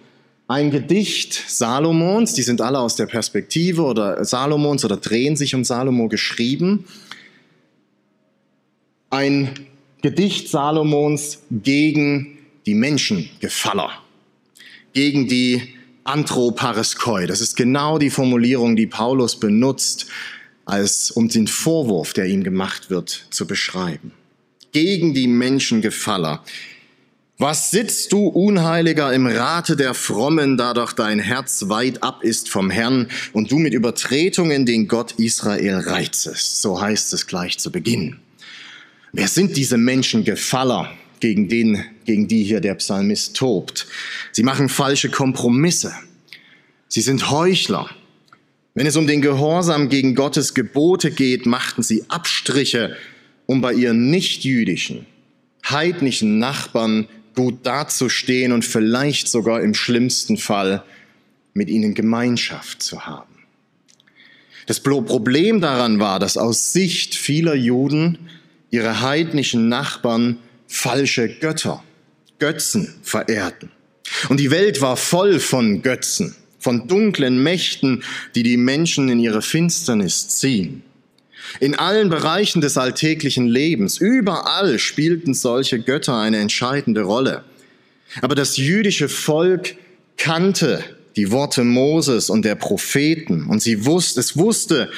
Ein 0.49 0.71
Gedicht 0.71 1.35
Salomons, 1.49 2.35
die 2.35 2.43
sind 2.43 2.61
alle 2.61 2.79
aus 2.79 2.95
der 2.95 3.07
Perspektive 3.07 3.83
oder 3.83 4.25
Salomons 4.25 4.85
oder 4.85 4.97
drehen 4.97 5.35
sich 5.35 5.57
um 5.57 5.65
Salomo 5.65 6.09
geschrieben. 6.09 6.85
Ein 9.11 9.51
Gedicht 10.03 10.49
Salomons 10.49 11.43
gegen 11.51 12.39
die 12.65 12.75
Menschengefaller, 12.75 13.91
gegen 14.93 15.27
die 15.27 15.63
Anthropareskoi. 16.05 17.27
Das 17.27 17.41
ist 17.41 17.57
genau 17.57 17.99
die 17.99 18.11
Formulierung, 18.11 18.77
die 18.77 18.87
Paulus 18.87 19.41
benutzt, 19.41 20.07
als 20.65 21.11
um 21.11 21.29
den 21.29 21.49
Vorwurf, 21.49 22.13
der 22.13 22.27
ihm 22.27 22.45
gemacht 22.45 22.89
wird, 22.89 23.27
zu 23.31 23.49
beschreiben. 23.49 24.13
Gegen 24.71 25.13
die 25.13 25.27
Menschengefaller. 25.27 26.45
Was 27.39 27.71
sitzt 27.71 28.13
du, 28.13 28.29
Unheiliger, 28.29 29.13
im 29.13 29.27
Rate 29.27 29.77
der 29.77 29.93
Frommen, 29.93 30.57
da 30.57 30.73
doch 30.73 30.93
dein 30.93 31.19
Herz 31.19 31.65
weit 31.69 32.03
ab 32.03 32.23
ist 32.23 32.49
vom 32.49 32.71
Herrn 32.71 33.09
und 33.33 33.51
du 33.51 33.59
mit 33.59 33.75
Übertretungen 33.75 34.65
den 34.65 34.89
Gott 34.89 35.13
Israel 35.19 35.81
reizest? 35.81 36.63
So 36.63 36.81
heißt 36.81 37.13
es 37.13 37.27
gleich 37.27 37.59
zu 37.59 37.71
Beginn. 37.71 38.17
Wer 39.13 39.29
sind 39.29 39.57
diese 39.57 39.77
Menschengefaller? 39.77 40.91
gegen, 41.21 41.49
den, 41.49 41.85
gegen 42.05 42.29
die 42.29 42.45
hier 42.45 42.61
der 42.61 42.75
Psalmist 42.75 43.37
tobt. 43.37 43.87
Sie 44.33 44.43
machen 44.43 44.69
falsche 44.69 45.09
Kompromisse. 45.09 45.93
Sie 46.89 47.01
sind 47.01 47.31
Heuchler. 47.31 47.91
Wenn 48.75 48.87
es 48.87 48.97
um 48.97 49.07
den 49.07 49.23
Gehorsam 49.23 49.89
gegen 49.89 50.15
Gottes 50.15 50.55
Gebote 50.55 51.11
geht, 51.11 51.47
machten 51.47 51.83
sie 51.83 52.05
Abstriche, 52.09 52.97
um 53.47 53.61
bei 53.61 53.73
ihren 53.73 54.11
nichtjüdischen, 54.11 55.07
heidnischen 55.69 56.39
Nachbarn 56.39 57.09
gut 57.37 57.65
dazustehen 57.65 58.51
und 58.51 58.65
vielleicht 58.65 59.29
sogar 59.29 59.63
im 59.63 59.75
schlimmsten 59.75 60.37
Fall 60.37 60.83
mit 61.55 61.69
ihnen 61.69 61.95
Gemeinschaft 61.95 62.83
zu 62.83 63.07
haben. 63.07 63.37
Das 64.67 64.81
Problem 64.81 65.61
daran 65.61 66.01
war, 66.01 66.19
dass 66.19 66.37
aus 66.37 66.73
Sicht 66.73 67.15
vieler 67.15 67.55
Juden 67.55 68.19
ihre 68.71 69.01
heidnischen 69.01 69.69
Nachbarn 69.69 70.39
falsche 70.67 71.29
Götter, 71.29 71.85
Götzen 72.41 72.95
verehrten. 73.03 73.71
Und 74.29 74.41
die 74.41 74.51
Welt 74.51 74.81
war 74.81 74.97
voll 74.97 75.39
von 75.39 75.83
Götzen, 75.83 76.35
von 76.59 76.89
dunklen 76.89 77.43
Mächten, 77.43 78.03
die 78.35 78.43
die 78.43 78.57
Menschen 78.57 79.09
in 79.09 79.21
ihre 79.21 79.43
Finsternis 79.43 80.29
ziehen. 80.29 80.83
In 81.61 81.75
allen 81.75 82.09
Bereichen 82.09 82.61
des 82.61 82.77
alltäglichen 82.77 83.47
Lebens, 83.47 83.99
überall 83.99 84.79
spielten 84.79 85.35
solche 85.35 85.81
Götter 85.81 86.19
eine 86.19 86.39
entscheidende 86.39 87.03
Rolle. 87.03 87.45
Aber 88.23 88.35
das 88.35 88.57
jüdische 88.57 89.09
Volk 89.09 89.77
kannte 90.17 90.85
die 91.17 91.31
Worte 91.31 91.65
Moses 91.65 92.31
und 92.31 92.45
der 92.45 92.55
Propheten 92.55 93.47
und 93.47 93.63
sie 93.63 93.87
wusste, 93.87 94.21
es 94.21 94.37
wusste, 94.37 94.91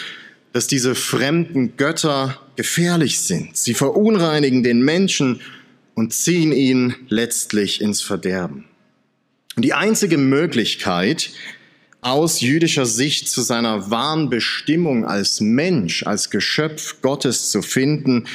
dass 0.52 0.67
diese 0.67 0.95
fremden 0.95 1.76
Götter 1.76 2.40
gefährlich 2.57 3.21
sind. 3.21 3.57
Sie 3.57 3.75
verunreinigen 3.75 4.62
den 4.62 4.81
Menschen 4.83 5.40
und 5.95 6.12
ziehen 6.12 6.52
ihn 6.52 6.95
letztlich 7.09 7.81
ins 7.81 8.02
Verderben. 8.02 8.64
Und 9.57 9.64
die 9.64 9.75
einzige 9.75 10.19
Möglichkeit, 10.19 11.31
aus 12.00 12.40
jüdischer 12.40 12.87
Sicht 12.87 13.28
zu 13.28 13.43
seiner 13.43 13.90
wahren 13.90 14.31
Bestimmung 14.31 15.05
als 15.05 15.40
Mensch, 15.40 16.05
als 16.05 16.31
Geschöpf 16.31 17.00
Gottes 17.02 17.50
zu 17.50 17.62
finden, 17.62 18.26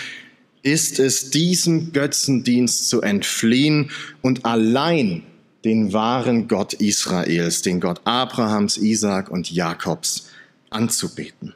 ist 0.63 0.99
es, 0.99 1.29
diesem 1.29 1.91
Götzendienst 1.91 2.89
zu 2.89 3.01
entfliehen 3.01 3.91
und 4.21 4.45
allein 4.45 5.23
den 5.65 5.93
wahren 5.93 6.47
Gott 6.47 6.73
Israels, 6.73 7.61
den 7.61 7.79
Gott 7.79 8.01
Abrahams, 8.05 8.77
Isaak 8.77 9.29
und 9.29 9.51
Jakobs 9.51 10.29
anzubeten. 10.69 11.53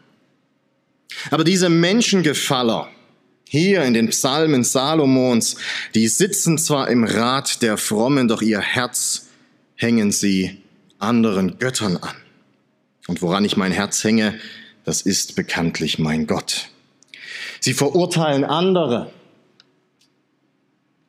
Aber 1.31 1.43
diese 1.43 1.69
Menschengefaller, 1.69 2.89
hier 3.49 3.83
in 3.83 3.93
den 3.93 4.09
Psalmen 4.09 4.63
Salomons, 4.63 5.57
die 5.95 6.07
sitzen 6.07 6.57
zwar 6.57 6.89
im 6.89 7.03
Rat 7.03 7.61
der 7.61 7.77
Frommen, 7.77 8.27
doch 8.27 8.41
ihr 8.41 8.59
Herz 8.59 9.27
hängen 9.75 10.11
sie 10.11 10.61
anderen 10.99 11.59
Göttern 11.59 11.97
an. 11.97 12.15
Und 13.07 13.21
woran 13.21 13.45
ich 13.45 13.57
mein 13.57 13.71
Herz 13.71 14.03
hänge, 14.03 14.39
das 14.83 15.01
ist 15.01 15.35
bekanntlich 15.35 15.99
mein 15.99 16.27
Gott. 16.27 16.69
Sie 17.59 17.73
verurteilen 17.73 18.43
andere 18.43 19.11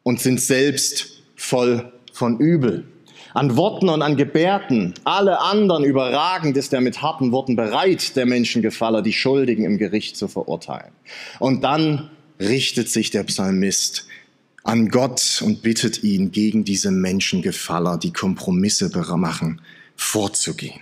und 0.03 0.21
sind 0.21 0.41
selbst 0.41 1.23
voll 1.37 1.93
von 2.13 2.39
Übel. 2.39 2.85
An 3.35 3.57
Worten 3.57 3.89
und 3.89 4.03
an 4.03 4.17
Gebärden, 4.17 4.95
alle 5.05 5.41
anderen 5.41 5.85
überragend 5.85 6.57
ist 6.57 6.73
er 6.73 6.81
mit 6.81 7.03
harten 7.03 7.31
Worten 7.31 7.57
bereit, 7.57 8.17
der 8.17 8.27
Menschengefaller, 8.27 9.03
die 9.03 9.13
Schuldigen 9.13 9.65
im 9.65 9.79
Gericht 9.79 10.17
zu 10.17 10.29
verurteilen. 10.29 10.93
Und 11.39 11.63
dann 11.63 12.11
richtet 12.41 12.89
sich 12.89 13.11
der 13.11 13.25
Psalmist 13.25 14.07
an 14.65 14.89
Gott 14.89 15.43
und 15.45 15.63
bittet 15.63 16.03
ihn, 16.03 16.33
gegen 16.33 16.65
diese 16.65 16.91
Menschengefaller, 16.91 17.99
die 17.99 18.13
Kompromisse 18.13 18.91
machen, 19.17 19.61
vorzugehen. 19.99 20.81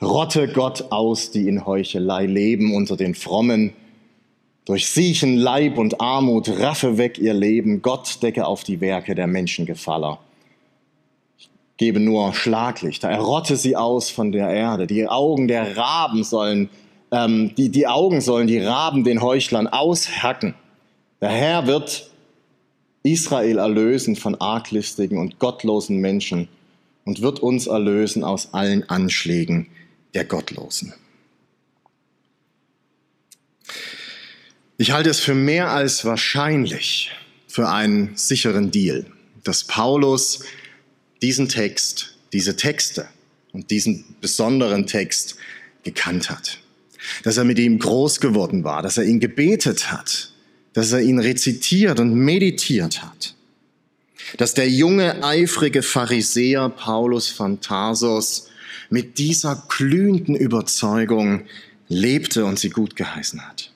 Rotte 0.00 0.48
Gott 0.48 0.90
aus, 0.90 1.30
die 1.30 1.48
in 1.48 1.66
Heuchelei 1.66 2.26
leben 2.26 2.74
unter 2.74 2.96
den 2.96 3.14
Frommen. 3.14 3.72
Durchsiechen 4.64 5.36
Leib 5.36 5.78
und 5.78 6.00
Armut, 6.00 6.48
raffe 6.60 6.98
weg 6.98 7.18
ihr 7.18 7.34
Leben. 7.34 7.82
Gott 7.82 8.22
decke 8.22 8.46
auf 8.46 8.64
die 8.64 8.80
Werke 8.80 9.14
der 9.14 9.26
Menschengefaller. 9.26 10.18
Ich 11.38 11.48
gebe 11.76 12.00
nur 12.00 12.32
Schlaglichter, 12.34 13.08
errotte 13.08 13.56
sie 13.56 13.76
aus 13.76 14.10
von 14.10 14.32
der 14.32 14.48
Erde. 14.48 14.86
Die 14.86 15.06
Augen 15.08 15.48
der 15.48 15.76
Raben 15.76 16.24
sollen, 16.24 16.68
ähm, 17.10 17.54
die, 17.56 17.70
die 17.70 17.86
Augen 17.86 18.20
sollen 18.20 18.46
die 18.46 18.60
Raben 18.60 19.04
den 19.04 19.22
Heuchlern 19.22 19.66
aushacken. 19.66 20.54
Der 21.20 21.30
Herr 21.30 21.66
wird 21.66 22.10
Israel 23.02 23.58
erlösen 23.58 24.16
von 24.16 24.34
arglistigen 24.34 25.18
und 25.18 25.38
gottlosen 25.38 25.98
Menschen 25.98 26.48
und 27.06 27.22
wird 27.22 27.38
uns 27.40 27.66
erlösen 27.66 28.24
aus 28.24 28.52
allen 28.52 28.86
Anschlägen 28.90 29.68
der 30.12 30.26
Gottlosen. 30.26 30.92
Ich 34.76 34.90
halte 34.90 35.08
es 35.08 35.20
für 35.20 35.34
mehr 35.34 35.70
als 35.70 36.04
wahrscheinlich 36.04 37.12
für 37.46 37.70
einen 37.70 38.14
sicheren 38.16 38.70
Deal, 38.70 39.06
dass 39.44 39.64
Paulus 39.64 40.40
diesen 41.22 41.48
Text, 41.48 42.18
diese 42.34 42.56
Texte 42.56 43.08
und 43.52 43.70
diesen 43.70 44.04
besonderen 44.20 44.86
Text 44.86 45.36
gekannt 45.84 46.28
hat. 46.28 46.58
Dass 47.22 47.36
er 47.36 47.44
mit 47.44 47.58
ihm 47.58 47.78
groß 47.78 48.20
geworden 48.20 48.64
war, 48.64 48.82
dass 48.82 48.98
er 48.98 49.04
ihn 49.04 49.20
gebetet 49.20 49.92
hat, 49.92 50.32
dass 50.72 50.92
er 50.92 51.00
ihn 51.00 51.20
rezitiert 51.20 52.00
und 52.00 52.12
meditiert 52.14 53.02
hat. 53.02 53.35
Dass 54.38 54.54
der 54.54 54.68
junge, 54.68 55.22
eifrige 55.22 55.82
Pharisäer 55.82 56.68
Paulus 56.68 57.28
von 57.28 57.60
Tarsus 57.60 58.48
mit 58.90 59.18
dieser 59.18 59.64
glühenden 59.68 60.34
Überzeugung 60.34 61.42
lebte 61.88 62.44
und 62.44 62.58
sie 62.58 62.70
gut 62.70 62.96
geheißen 62.96 63.46
hat. 63.46 63.70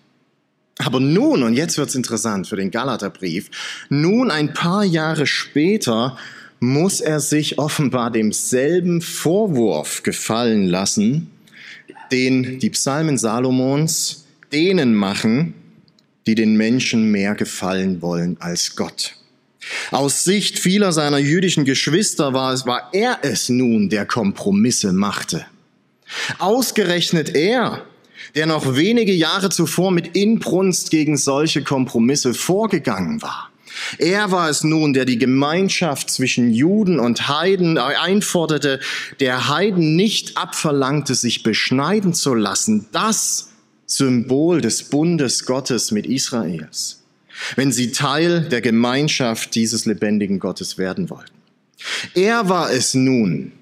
Aber 0.79 0.99
nun, 0.99 1.43
und 1.43 1.55
jetzt 1.55 1.77
wird's 1.77 1.95
interessant 1.95 2.47
für 2.47 2.57
den 2.57 2.71
Galaterbrief, 2.71 3.51
nun 3.91 4.31
ein 4.31 4.55
paar 4.55 4.85
Jahre 4.85 5.27
später 5.27 6.17
muss 6.59 7.01
er 7.01 7.21
sich 7.21 7.59
offenbar 7.59 8.11
demselben 8.11 9.01
Vorwurf 9.01 10.03
gefallen 10.03 10.69
lassen, 10.69 11.31
den 12.13 12.59
die 12.59 12.71
Psalmen 12.71 13.19
Salomons 13.19 14.27
denen 14.53 14.95
machen, 14.95 15.55
die 16.27 16.35
den 16.35 16.57
Menschen 16.57 17.11
mehr 17.11 17.35
gefallen 17.35 18.03
wollen 18.03 18.37
als 18.41 18.77
Gott. 18.77 19.15
Aus 19.91 20.25
Sicht 20.25 20.59
vieler 20.59 20.93
seiner 20.93 21.19
jüdischen 21.19 21.65
Geschwister 21.65 22.33
war, 22.33 22.53
es, 22.53 22.67
war 22.67 22.91
er 22.93 23.19
es 23.23 23.49
nun, 23.49 23.89
der 23.89 24.07
Kompromisse 24.07 24.93
machte. 24.93 25.45
Ausgerechnet 26.39 27.35
er, 27.35 27.85
der 28.35 28.47
noch 28.47 28.77
wenige 28.77 29.13
Jahre 29.13 29.51
zuvor 29.51 29.91
mit 29.91 30.17
Inbrunst 30.17 30.91
gegen 30.91 31.17
solche 31.17 31.63
Kompromisse 31.63 32.35
vorgegangen 32.35 33.23
war. 33.23 33.51
Er 33.99 34.31
war 34.31 34.51
es 34.51 34.65
nun, 34.65 34.93
der 34.93 35.05
die 35.05 35.19
Gemeinschaft 35.19 36.11
zwischen 36.11 36.53
Juden 36.53 36.99
und 36.99 37.29
Heiden 37.29 37.79
einforderte, 37.79 38.81
der 39.21 39.49
Heiden 39.49 39.97
nicht 39.97 40.37
abverlangte, 40.37 41.15
sich 41.15 41.43
beschneiden 41.43 42.13
zu 42.13 42.35
lassen. 42.35 42.89
Das 42.93 43.51
Symbol 43.87 44.61
des 44.61 44.85
Bundes 44.85 45.47
Gottes 45.47 45.93
mit 45.93 46.07
Israels 46.07 47.00
wenn 47.57 47.73
sie 47.73 47.93
Teil 47.93 48.43
der 48.43 48.61
Gemeinschaft 48.61 49.55
dieses 49.55 49.87
lebendigen 49.87 50.39
Gottes 50.39 50.79
werden 50.79 51.11
wollten. 51.11 51.33
Er 52.15 52.49
war 52.49 52.71
es 52.71 52.95
nun, 52.95 53.53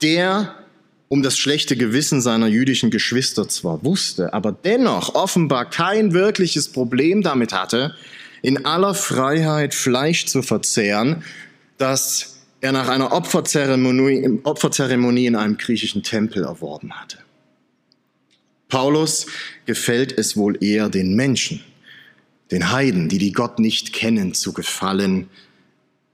der 0.00 0.54
um 1.08 1.22
das 1.22 1.36
schlechte 1.36 1.76
Gewissen 1.76 2.22
seiner 2.22 2.46
jüdischen 2.46 2.90
Geschwister 2.90 3.46
zwar 3.46 3.84
wusste, 3.84 4.32
aber 4.32 4.50
dennoch 4.50 5.14
offenbar 5.14 5.68
kein 5.68 6.14
wirkliches 6.14 6.68
Problem 6.68 7.20
damit 7.20 7.52
hatte, 7.52 7.94
in 8.40 8.64
aller 8.64 8.94
Freiheit 8.94 9.74
Fleisch 9.74 10.24
zu 10.24 10.40
verzehren, 10.40 11.22
das 11.76 12.38
er 12.62 12.72
nach 12.72 12.88
einer 12.88 13.12
Opferzeremonie, 13.12 14.40
Opferzeremonie 14.44 15.26
in 15.26 15.36
einem 15.36 15.58
griechischen 15.58 16.02
Tempel 16.02 16.44
erworben 16.44 16.92
hatte. 16.92 17.18
Paulus 18.68 19.26
gefällt 19.66 20.16
es 20.16 20.34
wohl 20.36 20.64
eher 20.64 20.88
den 20.88 21.14
Menschen, 21.14 21.62
den 22.52 22.70
Heiden, 22.70 23.08
die 23.08 23.18
die 23.18 23.32
Gott 23.32 23.58
nicht 23.58 23.92
kennen, 23.92 24.34
zu 24.34 24.52
gefallen, 24.52 25.28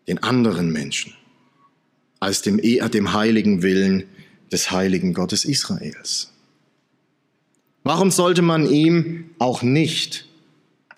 den 0.06 0.22
anderen 0.22 0.72
Menschen, 0.72 1.12
als 2.20 2.40
dem, 2.42 2.58
dem 2.58 3.12
heiligen 3.12 3.62
Willen 3.62 4.04
des 4.50 4.70
heiligen 4.70 5.12
Gottes 5.12 5.44
Israels. 5.44 6.32
Warum 7.82 8.10
sollte 8.10 8.42
man 8.42 8.68
ihm 8.70 9.30
auch 9.38 9.62
nicht 9.62 10.26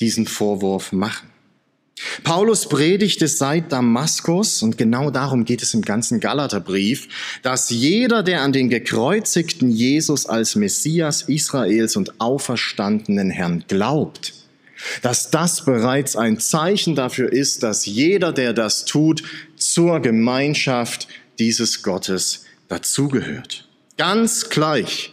diesen 0.00 0.26
Vorwurf 0.26 0.92
machen? 0.92 1.28
Paulus 2.22 2.68
predigte 2.68 3.28
seit 3.28 3.72
Damaskus, 3.72 4.62
und 4.62 4.78
genau 4.78 5.10
darum 5.10 5.44
geht 5.44 5.62
es 5.62 5.74
im 5.74 5.82
ganzen 5.82 6.20
Galaterbrief, 6.20 7.08
dass 7.42 7.68
jeder, 7.70 8.22
der 8.22 8.42
an 8.42 8.52
den 8.52 8.70
gekreuzigten 8.70 9.70
Jesus 9.70 10.26
als 10.26 10.56
Messias 10.56 11.22
Israels 11.22 11.96
und 11.96 12.20
auferstandenen 12.20 13.30
Herrn 13.30 13.64
glaubt, 13.68 14.39
dass 15.02 15.30
das 15.30 15.64
bereits 15.64 16.16
ein 16.16 16.38
Zeichen 16.38 16.94
dafür 16.94 17.32
ist, 17.32 17.62
dass 17.62 17.86
jeder, 17.86 18.32
der 18.32 18.52
das 18.52 18.84
tut, 18.84 19.22
zur 19.56 20.00
Gemeinschaft 20.00 21.08
dieses 21.38 21.82
Gottes 21.82 22.44
dazugehört. 22.68 23.68
Ganz 23.96 24.48
gleich, 24.48 25.12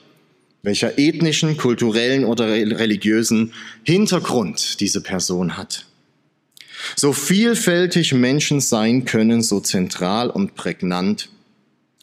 welcher 0.63 0.97
ethnischen, 0.97 1.57
kulturellen 1.57 2.25
oder 2.25 2.47
religiösen 2.47 3.53
Hintergrund 3.83 4.79
diese 4.79 5.01
Person 5.01 5.57
hat. 5.57 5.85
So 6.95 7.13
vielfältig 7.13 8.13
Menschen 8.13 8.61
sein 8.61 9.05
können, 9.05 9.41
so 9.41 9.59
zentral 9.59 10.29
und 10.29 10.55
prägnant 10.55 11.29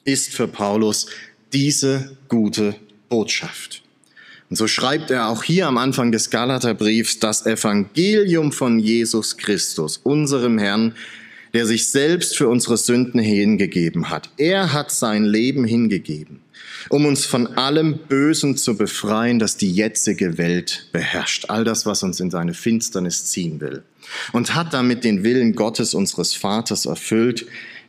ist 0.04 0.32
für 0.32 0.48
Paulus 0.48 1.06
diese 1.52 2.16
gute 2.28 2.74
Botschaft. 3.08 3.83
Und 4.54 4.58
so 4.58 4.68
schreibt 4.68 5.10
er 5.10 5.30
auch 5.30 5.42
hier 5.42 5.66
am 5.66 5.78
Anfang 5.78 6.12
des 6.12 6.30
Galaterbriefs 6.30 7.18
das 7.18 7.44
Evangelium 7.44 8.52
von 8.52 8.78
Jesus 8.78 9.36
Christus, 9.36 9.96
unserem 10.04 10.58
Herrn, 10.58 10.94
der 11.54 11.66
sich 11.66 11.90
selbst 11.90 12.36
für 12.36 12.46
unsere 12.46 12.76
Sünden 12.76 13.18
hingegeben 13.18 14.10
hat. 14.10 14.30
Er 14.36 14.72
hat 14.72 14.92
sein 14.92 15.24
Leben 15.24 15.64
hingegeben, 15.64 16.38
um 16.88 17.04
uns 17.04 17.26
von 17.26 17.48
allem 17.56 17.98
Bösen 18.08 18.56
zu 18.56 18.76
befreien, 18.76 19.40
das 19.40 19.56
die 19.56 19.72
jetzige 19.72 20.38
Welt 20.38 20.86
beherrscht. 20.92 21.46
All 21.50 21.64
das, 21.64 21.84
was 21.84 22.04
uns 22.04 22.20
in 22.20 22.30
seine 22.30 22.54
Finsternis 22.54 23.24
ziehen 23.24 23.60
will. 23.60 23.82
Und 24.32 24.54
hat 24.54 24.72
damit 24.72 25.02
den 25.02 25.24
Willen 25.24 25.56
Gottes, 25.56 25.94
unseres 25.94 26.32
Vaters, 26.32 26.86
erfüllt, 26.86 27.44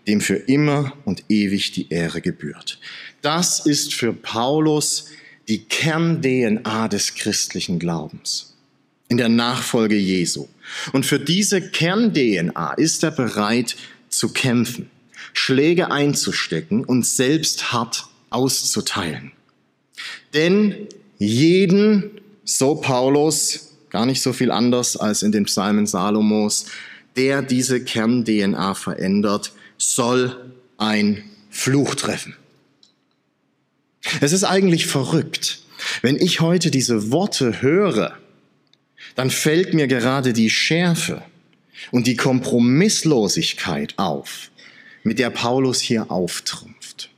dem 0.07 0.19
für 0.19 0.37
immer 0.37 0.93
und 1.05 1.25
ewig 1.29 1.73
die 1.73 1.91
Ehre 1.91 2.21
gebührt. 2.21 2.79
Das 3.21 3.67
ist 3.67 3.93
für 3.93 4.13
Paulus 4.13 5.09
die 5.47 5.59
Kern-DNA 5.59 6.87
des 6.87 7.15
christlichen 7.15 7.79
Glaubens 7.79 8.55
in 9.07 9.17
der 9.17 9.29
Nachfolge 9.29 9.95
Jesu. 9.95 10.47
Und 10.91 11.05
für 11.05 11.19
diese 11.19 11.61
Kern-DNA 11.61 12.73
ist 12.73 13.03
er 13.03 13.11
bereit 13.11 13.75
zu 14.09 14.33
kämpfen, 14.33 14.89
Schläge 15.33 15.91
einzustecken 15.91 16.83
und 16.83 17.05
selbst 17.05 17.71
hart 17.71 18.07
auszuteilen. 18.29 19.31
Denn 20.33 20.87
jeden, 21.19 22.11
so 22.43 22.75
Paulus, 22.75 23.73
gar 23.89 24.05
nicht 24.05 24.21
so 24.21 24.33
viel 24.33 24.51
anders 24.51 24.97
als 24.97 25.23
in 25.23 25.31
den 25.31 25.45
Psalmen 25.45 25.85
Salomos, 25.85 26.65
der 27.15 27.41
diese 27.41 27.83
Kern-DNA 27.83 28.73
verändert, 28.73 29.53
soll 29.77 30.51
ein 30.77 31.23
Fluch 31.49 31.95
treffen. 31.95 32.35
Es 34.21 34.31
ist 34.31 34.43
eigentlich 34.43 34.85
verrückt. 34.85 35.59
Wenn 36.01 36.15
ich 36.15 36.41
heute 36.41 36.71
diese 36.71 37.11
Worte 37.11 37.61
höre, 37.61 38.17
dann 39.15 39.29
fällt 39.29 39.73
mir 39.73 39.87
gerade 39.87 40.33
die 40.33 40.49
Schärfe 40.49 41.21
und 41.91 42.07
die 42.07 42.15
Kompromisslosigkeit 42.15 43.93
auf, 43.97 44.49
mit 45.03 45.19
der 45.19 45.29
Paulus 45.29 45.81
hier 45.81 46.09
auftrumpft. 46.11 47.09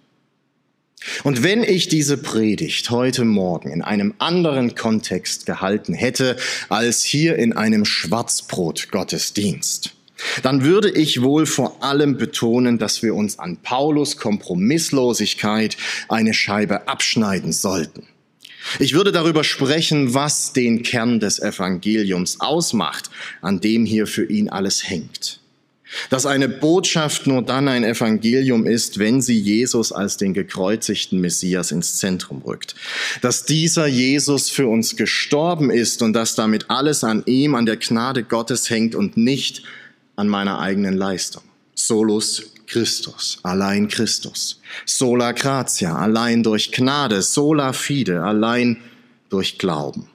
Und 1.23 1.43
wenn 1.43 1.63
ich 1.63 1.87
diese 1.87 2.17
Predigt 2.17 2.89
heute 2.89 3.23
Morgen 3.23 3.71
in 3.71 3.81
einem 3.81 4.13
anderen 4.17 4.75
Kontext 4.75 5.45
gehalten 5.45 5.93
hätte 5.93 6.35
als 6.69 7.03
hier 7.03 7.37
in 7.37 7.53
einem 7.53 7.85
Schwarzbrot-Gottesdienst, 7.85 9.93
dann 10.43 10.63
würde 10.63 10.89
ich 10.89 11.21
wohl 11.21 11.45
vor 11.45 11.83
allem 11.83 12.17
betonen, 12.17 12.77
dass 12.77 13.03
wir 13.03 13.15
uns 13.15 13.39
an 13.39 13.57
Paulus 13.57 14.17
Kompromisslosigkeit 14.17 15.77
eine 16.09 16.33
Scheibe 16.33 16.87
abschneiden 16.87 17.51
sollten. 17.51 18.07
Ich 18.79 18.93
würde 18.93 19.11
darüber 19.11 19.43
sprechen, 19.43 20.13
was 20.13 20.53
den 20.53 20.83
Kern 20.83 21.19
des 21.19 21.39
Evangeliums 21.39 22.41
ausmacht, 22.41 23.09
an 23.41 23.61
dem 23.61 23.85
hier 23.85 24.07
für 24.07 24.25
ihn 24.25 24.49
alles 24.49 24.89
hängt. 24.89 25.39
Dass 26.09 26.25
eine 26.25 26.49
Botschaft 26.49 27.27
nur 27.27 27.41
dann 27.41 27.69
ein 27.69 27.85
Evangelium 27.85 28.65
ist, 28.65 28.99
wenn 28.99 29.21
sie 29.21 29.39
Jesus 29.39 29.93
als 29.93 30.17
den 30.17 30.33
gekreuzigten 30.33 31.21
Messias 31.21 31.71
ins 31.71 31.95
Zentrum 31.95 32.41
rückt. 32.41 32.75
Dass 33.21 33.45
dieser 33.45 33.87
Jesus 33.87 34.49
für 34.49 34.67
uns 34.67 34.97
gestorben 34.97 35.69
ist 35.71 36.01
und 36.01 36.11
dass 36.11 36.35
damit 36.35 36.69
alles 36.69 37.05
an 37.05 37.23
ihm, 37.25 37.55
an 37.55 37.65
der 37.65 37.77
Gnade 37.77 38.23
Gottes 38.23 38.69
hängt 38.69 38.95
und 38.95 39.15
nicht 39.15 39.63
an 40.17 40.27
meiner 40.27 40.59
eigenen 40.59 40.97
Leistung. 40.97 41.43
Solus 41.75 42.51
Christus, 42.65 43.39
allein 43.43 43.87
Christus. 43.87 44.59
Sola 44.85 45.31
gratia, 45.31 45.95
allein 45.95 46.43
durch 46.43 46.71
Gnade. 46.71 47.21
Sola 47.21 47.71
fide, 47.71 48.23
allein 48.23 48.77
durch 49.29 49.57
Glauben. 49.57 50.09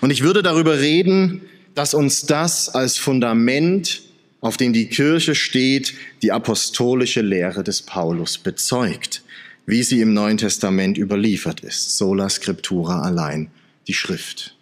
Und 0.00 0.10
ich 0.10 0.22
würde 0.22 0.42
darüber 0.42 0.78
reden, 0.78 1.42
dass 1.74 1.92
uns 1.92 2.22
das 2.22 2.68
als 2.68 2.98
Fundament, 2.98 4.02
auf 4.40 4.56
dem 4.56 4.72
die 4.72 4.88
Kirche 4.88 5.34
steht, 5.34 5.94
die 6.22 6.32
apostolische 6.32 7.20
Lehre 7.20 7.64
des 7.64 7.82
Paulus 7.82 8.38
bezeugt, 8.38 9.22
wie 9.66 9.82
sie 9.82 10.00
im 10.00 10.14
Neuen 10.14 10.38
Testament 10.38 10.96
überliefert 10.96 11.60
ist. 11.60 11.98
Sola 11.98 12.30
scriptura 12.30 13.02
allein, 13.02 13.50
die 13.86 13.94
Schrift. 13.94 14.54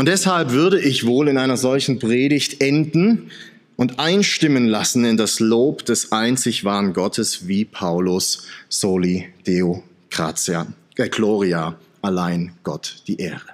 Und 0.00 0.06
deshalb 0.06 0.52
würde 0.52 0.80
ich 0.80 1.04
wohl 1.04 1.28
in 1.28 1.36
einer 1.36 1.58
solchen 1.58 1.98
Predigt 1.98 2.62
enden 2.62 3.30
und 3.76 3.98
einstimmen 3.98 4.66
lassen 4.66 5.04
in 5.04 5.18
das 5.18 5.40
Lob 5.40 5.84
des 5.84 6.10
einzig 6.10 6.64
wahren 6.64 6.94
Gottes, 6.94 7.48
wie 7.48 7.66
Paulus 7.66 8.46
soli 8.70 9.28
deo 9.46 9.82
gratia, 10.08 10.72
äh, 10.96 11.10
gloria, 11.10 11.78
allein 12.00 12.52
Gott 12.62 13.02
die 13.08 13.20
Ehre. 13.20 13.50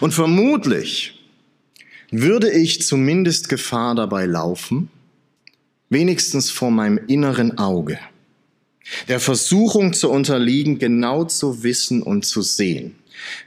Und 0.00 0.14
vermutlich 0.14 1.18
würde 2.12 2.48
ich 2.52 2.82
zumindest 2.82 3.48
Gefahr 3.48 3.96
dabei 3.96 4.26
laufen, 4.26 4.90
wenigstens 5.88 6.52
vor 6.52 6.70
meinem 6.70 7.00
inneren 7.08 7.58
Auge, 7.58 7.98
der 9.08 9.18
Versuchung 9.18 9.92
zu 9.92 10.08
unterliegen, 10.08 10.78
genau 10.78 11.24
zu 11.24 11.64
wissen 11.64 12.00
und 12.00 12.24
zu 12.24 12.42
sehen, 12.42 12.94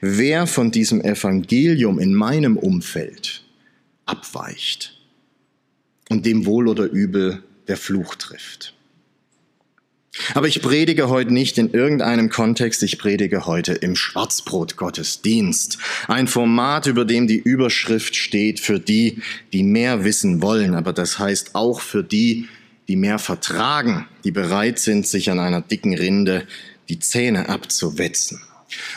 wer 0.02 0.48
von 0.48 0.72
diesem 0.72 1.02
Evangelium 1.02 2.00
in 2.00 2.14
meinem 2.14 2.58
Umfeld 2.58 3.44
abweicht 4.06 4.98
und 6.10 6.26
dem 6.26 6.46
wohl 6.46 6.68
oder 6.68 6.86
übel 6.86 7.44
der 7.68 7.78
Fluch 7.78 8.16
trifft. 8.16 8.74
Aber 10.34 10.48
ich 10.48 10.62
predige 10.62 11.08
heute 11.10 11.32
nicht 11.32 11.58
in 11.58 11.72
irgendeinem 11.72 12.30
Kontext, 12.30 12.82
ich 12.84 12.98
predige 12.98 13.46
heute 13.46 13.74
im 13.74 13.96
Schwarzbrot-Gottesdienst. 13.96 15.78
Ein 16.08 16.28
Format, 16.28 16.88
über 16.88 17.06
dem 17.06 17.28
die 17.28 17.38
Überschrift 17.38 18.16
steht 18.16 18.60
für 18.60 18.80
die, 18.80 19.22
die 19.54 19.64
mehr 19.64 20.04
wissen 20.04 20.42
wollen, 20.42 20.74
aber 20.74 20.94
das 20.94 21.20
heißt 21.20 21.56
auch 21.56 21.80
für 21.80 22.04
die, 22.04 22.48
die 22.88 22.96
mehr 22.96 23.20
vertragen, 23.20 24.08
die 24.24 24.32
bereit 24.32 24.80
sind, 24.80 25.06
sich 25.06 25.30
an 25.30 25.40
einer 25.40 25.62
dicken 25.62 25.94
Rinde 25.94 26.48
die 26.90 27.00
Zähne 27.00 27.48
abzuwetzen. 27.48 28.42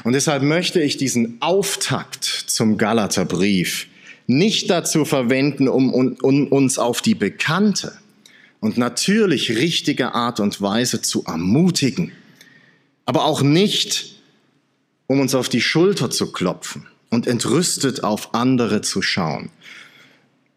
Und 0.05 0.13
deshalb 0.13 0.43
möchte 0.43 0.81
ich 0.81 0.97
diesen 0.97 1.41
Auftakt 1.41 2.25
zum 2.25 2.79
Galaterbrief 2.79 3.87
nicht 4.27 4.71
dazu 4.71 5.05
verwenden, 5.05 5.69
um, 5.69 5.93
um, 5.93 6.49
uns 6.49 6.79
auf 6.79 7.03
die 7.03 7.15
bekannte 7.15 7.93
und 8.61 8.79
natürlich 8.79 9.51
richtige 9.51 10.15
Art 10.15 10.41
und 10.41 10.61
Weise 10.61 11.03
zu 11.03 11.25
ermutigen, 11.25 12.13
aber 13.05 13.25
auch 13.25 13.43
nicht, 13.43 14.17
um 15.07 15.21
uns 15.21 15.35
auf 15.35 15.49
die 15.49 15.61
Schulter 15.61 16.11
zu 16.11 16.33
klopfen 16.33 16.87
und 17.11 17.27
entrüstet 17.27 18.05
auf 18.05 18.35
andere 18.35 18.81
zu 18.81 19.03
schauen. 19.03 19.51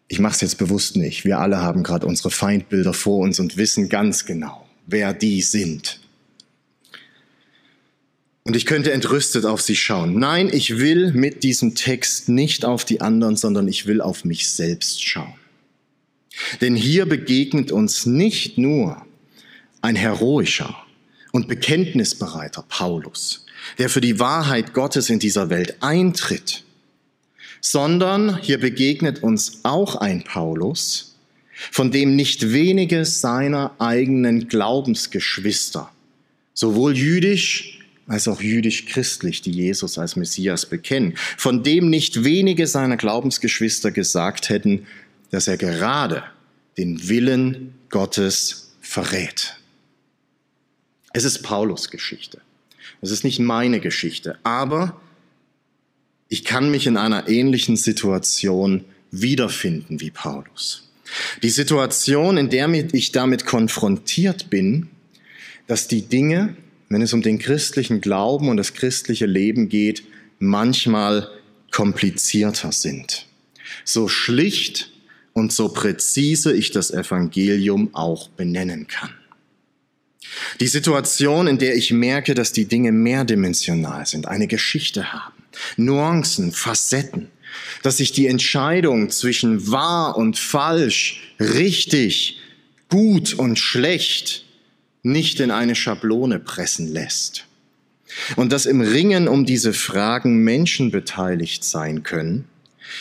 Ich 0.08 0.20
mache 0.20 0.36
es 0.36 0.40
jetzt 0.40 0.58
bewusst 0.58 0.96
nicht. 0.96 1.24
Wir 1.24 1.40
alle 1.40 1.58
haben 1.58 1.82
gerade 1.82 2.06
unsere 2.06 2.30
Feindbilder 2.30 2.94
vor 2.94 3.18
uns 3.18 3.40
und 3.40 3.56
wissen 3.56 3.88
ganz 3.88 4.24
genau, 4.24 4.66
wer 4.86 5.12
die 5.12 5.42
sind. 5.42 6.00
Und 8.46 8.54
ich 8.54 8.64
könnte 8.64 8.92
entrüstet 8.92 9.44
auf 9.44 9.60
sie 9.60 9.74
schauen. 9.74 10.20
Nein, 10.20 10.48
ich 10.52 10.78
will 10.78 11.10
mit 11.12 11.42
diesem 11.42 11.74
Text 11.74 12.28
nicht 12.28 12.64
auf 12.64 12.84
die 12.84 13.00
anderen, 13.00 13.34
sondern 13.34 13.66
ich 13.66 13.86
will 13.86 14.00
auf 14.00 14.24
mich 14.24 14.48
selbst 14.48 15.04
schauen. 15.04 15.34
Denn 16.60 16.76
hier 16.76 17.06
begegnet 17.06 17.72
uns 17.72 18.06
nicht 18.06 18.56
nur 18.56 19.04
ein 19.82 19.96
heroischer 19.96 20.76
und 21.32 21.48
bekenntnisbereiter 21.48 22.64
Paulus, 22.68 23.46
der 23.78 23.88
für 23.88 24.00
die 24.00 24.20
Wahrheit 24.20 24.74
Gottes 24.74 25.10
in 25.10 25.18
dieser 25.18 25.50
Welt 25.50 25.78
eintritt, 25.80 26.62
sondern 27.60 28.40
hier 28.40 28.60
begegnet 28.60 29.24
uns 29.24 29.60
auch 29.64 29.96
ein 29.96 30.22
Paulus, 30.22 31.16
von 31.72 31.90
dem 31.90 32.14
nicht 32.14 32.52
wenige 32.52 33.04
seiner 33.06 33.74
eigenen 33.80 34.46
Glaubensgeschwister, 34.46 35.90
sowohl 36.54 36.96
jüdisch 36.96 37.75
als 38.06 38.28
auch 38.28 38.40
jüdisch-christlich, 38.40 39.42
die 39.42 39.50
Jesus 39.50 39.98
als 39.98 40.16
Messias 40.16 40.66
bekennen, 40.66 41.14
von 41.36 41.62
dem 41.62 41.90
nicht 41.90 42.24
wenige 42.24 42.66
seiner 42.66 42.96
Glaubensgeschwister 42.96 43.90
gesagt 43.90 44.48
hätten, 44.48 44.86
dass 45.30 45.48
er 45.48 45.56
gerade 45.56 46.22
den 46.78 47.08
Willen 47.08 47.74
Gottes 47.88 48.74
verrät. 48.80 49.56
Es 51.12 51.24
ist 51.24 51.42
Paulus 51.42 51.90
Geschichte. 51.90 52.40
Es 53.00 53.10
ist 53.10 53.24
nicht 53.24 53.38
meine 53.38 53.80
Geschichte, 53.80 54.38
aber 54.42 55.00
ich 56.28 56.44
kann 56.44 56.70
mich 56.70 56.86
in 56.86 56.96
einer 56.96 57.28
ähnlichen 57.28 57.76
Situation 57.76 58.84
wiederfinden 59.10 60.00
wie 60.00 60.10
Paulus. 60.10 60.88
Die 61.42 61.50
Situation, 61.50 62.36
in 62.36 62.50
der 62.50 62.68
ich 62.92 63.12
damit 63.12 63.46
konfrontiert 63.46 64.50
bin, 64.50 64.88
dass 65.66 65.88
die 65.88 66.02
Dinge, 66.02 66.56
wenn 66.88 67.02
es 67.02 67.12
um 67.12 67.22
den 67.22 67.38
christlichen 67.38 68.00
Glauben 68.00 68.48
und 68.48 68.56
das 68.56 68.74
christliche 68.74 69.26
Leben 69.26 69.68
geht, 69.68 70.04
manchmal 70.38 71.28
komplizierter 71.70 72.72
sind. 72.72 73.26
So 73.84 74.08
schlicht 74.08 74.90
und 75.32 75.52
so 75.52 75.68
präzise 75.68 76.52
ich 76.52 76.70
das 76.70 76.90
Evangelium 76.90 77.94
auch 77.94 78.28
benennen 78.28 78.86
kann. 78.86 79.10
Die 80.60 80.66
Situation, 80.66 81.46
in 81.46 81.58
der 81.58 81.76
ich 81.76 81.92
merke, 81.92 82.34
dass 82.34 82.52
die 82.52 82.66
Dinge 82.66 82.92
mehrdimensional 82.92 84.06
sind, 84.06 84.26
eine 84.26 84.46
Geschichte 84.46 85.12
haben, 85.12 85.34
Nuancen, 85.76 86.52
Facetten, 86.52 87.28
dass 87.82 87.98
sich 87.98 88.12
die 88.12 88.26
Entscheidung 88.26 89.10
zwischen 89.10 89.70
wahr 89.70 90.16
und 90.16 90.38
falsch, 90.38 91.34
richtig, 91.38 92.40
gut 92.88 93.34
und 93.34 93.58
schlecht 93.58 94.45
nicht 95.06 95.40
in 95.40 95.50
eine 95.50 95.74
Schablone 95.74 96.38
pressen 96.38 96.92
lässt. 96.92 97.46
Und 98.36 98.52
dass 98.52 98.66
im 98.66 98.80
Ringen 98.80 99.28
um 99.28 99.46
diese 99.46 99.72
Fragen 99.72 100.38
Menschen 100.44 100.90
beteiligt 100.90 101.64
sein 101.64 102.02
können, 102.02 102.44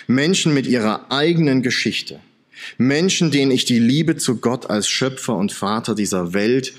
Menschen 0.07 0.53
mit 0.53 0.67
ihrer 0.67 1.11
eigenen 1.11 1.61
Geschichte, 1.61 2.19
Menschen, 2.77 3.31
denen 3.31 3.51
ich 3.51 3.65
die 3.65 3.79
Liebe 3.79 4.17
zu 4.17 4.37
Gott 4.37 4.69
als 4.69 4.87
Schöpfer 4.87 5.35
und 5.35 5.51
Vater 5.51 5.93
dieser 5.93 6.33
Welt 6.33 6.73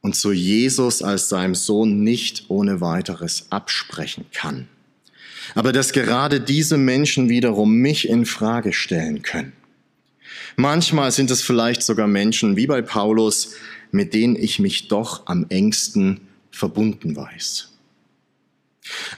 und 0.00 0.16
zu 0.16 0.32
Jesus 0.32 1.02
als 1.02 1.28
seinem 1.28 1.54
Sohn 1.54 2.02
nicht 2.02 2.44
ohne 2.48 2.80
weiteres 2.80 3.46
absprechen 3.50 4.24
kann. 4.32 4.68
Aber 5.54 5.72
dass 5.72 5.92
gerade 5.92 6.40
diese 6.40 6.76
Menschen 6.76 7.28
wiederum 7.28 7.76
mich 7.76 8.08
in 8.08 8.26
Frage 8.26 8.72
stellen 8.72 9.22
können. 9.22 9.52
Manchmal 10.56 11.12
sind 11.12 11.30
es 11.30 11.42
vielleicht 11.42 11.82
sogar 11.82 12.06
Menschen 12.06 12.56
wie 12.56 12.66
bei 12.66 12.82
Paulus, 12.82 13.54
mit 13.92 14.14
denen 14.14 14.34
ich 14.34 14.58
mich 14.58 14.88
doch 14.88 15.26
am 15.26 15.46
engsten 15.48 16.20
verbunden 16.50 17.14
weiß. 17.14 17.68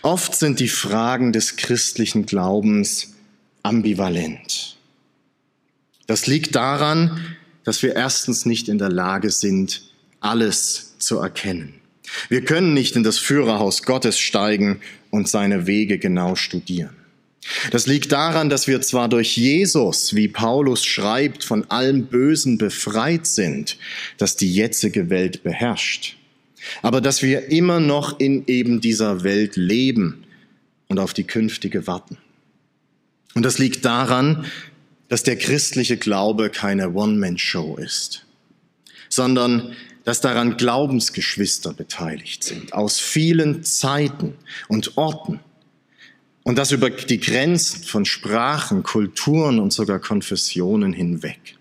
Oft 0.02 0.34
sind 0.34 0.60
die 0.60 0.68
Fragen 0.68 1.32
des 1.32 1.56
christlichen 1.56 2.26
Glaubens 2.26 3.14
ambivalent. 3.62 4.76
Das 6.06 6.26
liegt 6.26 6.54
daran, 6.54 7.36
dass 7.64 7.82
wir 7.82 7.96
erstens 7.96 8.44
nicht 8.44 8.68
in 8.68 8.78
der 8.78 8.90
Lage 8.90 9.30
sind, 9.30 9.82
alles 10.20 10.98
zu 10.98 11.18
erkennen. 11.18 11.74
Wir 12.28 12.44
können 12.44 12.74
nicht 12.74 12.96
in 12.96 13.02
das 13.02 13.18
Führerhaus 13.18 13.84
Gottes 13.84 14.18
steigen 14.18 14.80
und 15.10 15.28
seine 15.28 15.66
Wege 15.66 15.98
genau 15.98 16.34
studieren. 16.34 16.94
Das 17.70 17.86
liegt 17.86 18.12
daran, 18.12 18.48
dass 18.48 18.66
wir 18.66 18.80
zwar 18.80 19.08
durch 19.08 19.36
Jesus, 19.36 20.14
wie 20.14 20.28
Paulus 20.28 20.84
schreibt, 20.84 21.44
von 21.44 21.70
allem 21.70 22.06
Bösen 22.06 22.58
befreit 22.58 23.26
sind, 23.26 23.76
das 24.16 24.36
die 24.36 24.52
jetzige 24.52 25.10
Welt 25.10 25.42
beherrscht, 25.42 26.16
aber 26.82 27.00
dass 27.00 27.22
wir 27.22 27.50
immer 27.50 27.80
noch 27.80 28.18
in 28.18 28.44
eben 28.46 28.80
dieser 28.80 29.24
Welt 29.24 29.56
leben 29.56 30.24
und 30.88 30.98
auf 30.98 31.12
die 31.12 31.24
künftige 31.24 31.86
warten. 31.86 32.18
Und 33.34 33.44
das 33.44 33.58
liegt 33.58 33.84
daran, 33.84 34.46
dass 35.08 35.22
der 35.22 35.36
christliche 35.36 35.96
Glaube 35.96 36.50
keine 36.50 36.92
One-Man-Show 36.92 37.76
ist, 37.76 38.24
sondern 39.08 39.74
dass 40.04 40.20
daran 40.20 40.56
Glaubensgeschwister 40.56 41.72
beteiligt 41.72 42.44
sind, 42.44 42.72
aus 42.72 43.00
vielen 43.00 43.64
Zeiten 43.64 44.34
und 44.68 44.96
Orten 44.96 45.40
und 46.44 46.56
das 46.56 46.70
über 46.70 46.90
die 46.90 47.18
Grenzen 47.18 47.82
von 47.82 48.04
Sprachen, 48.04 48.84
Kulturen 48.84 49.58
und 49.58 49.72
sogar 49.72 49.98
Konfessionen 49.98 50.92
hinweg. 50.92 51.56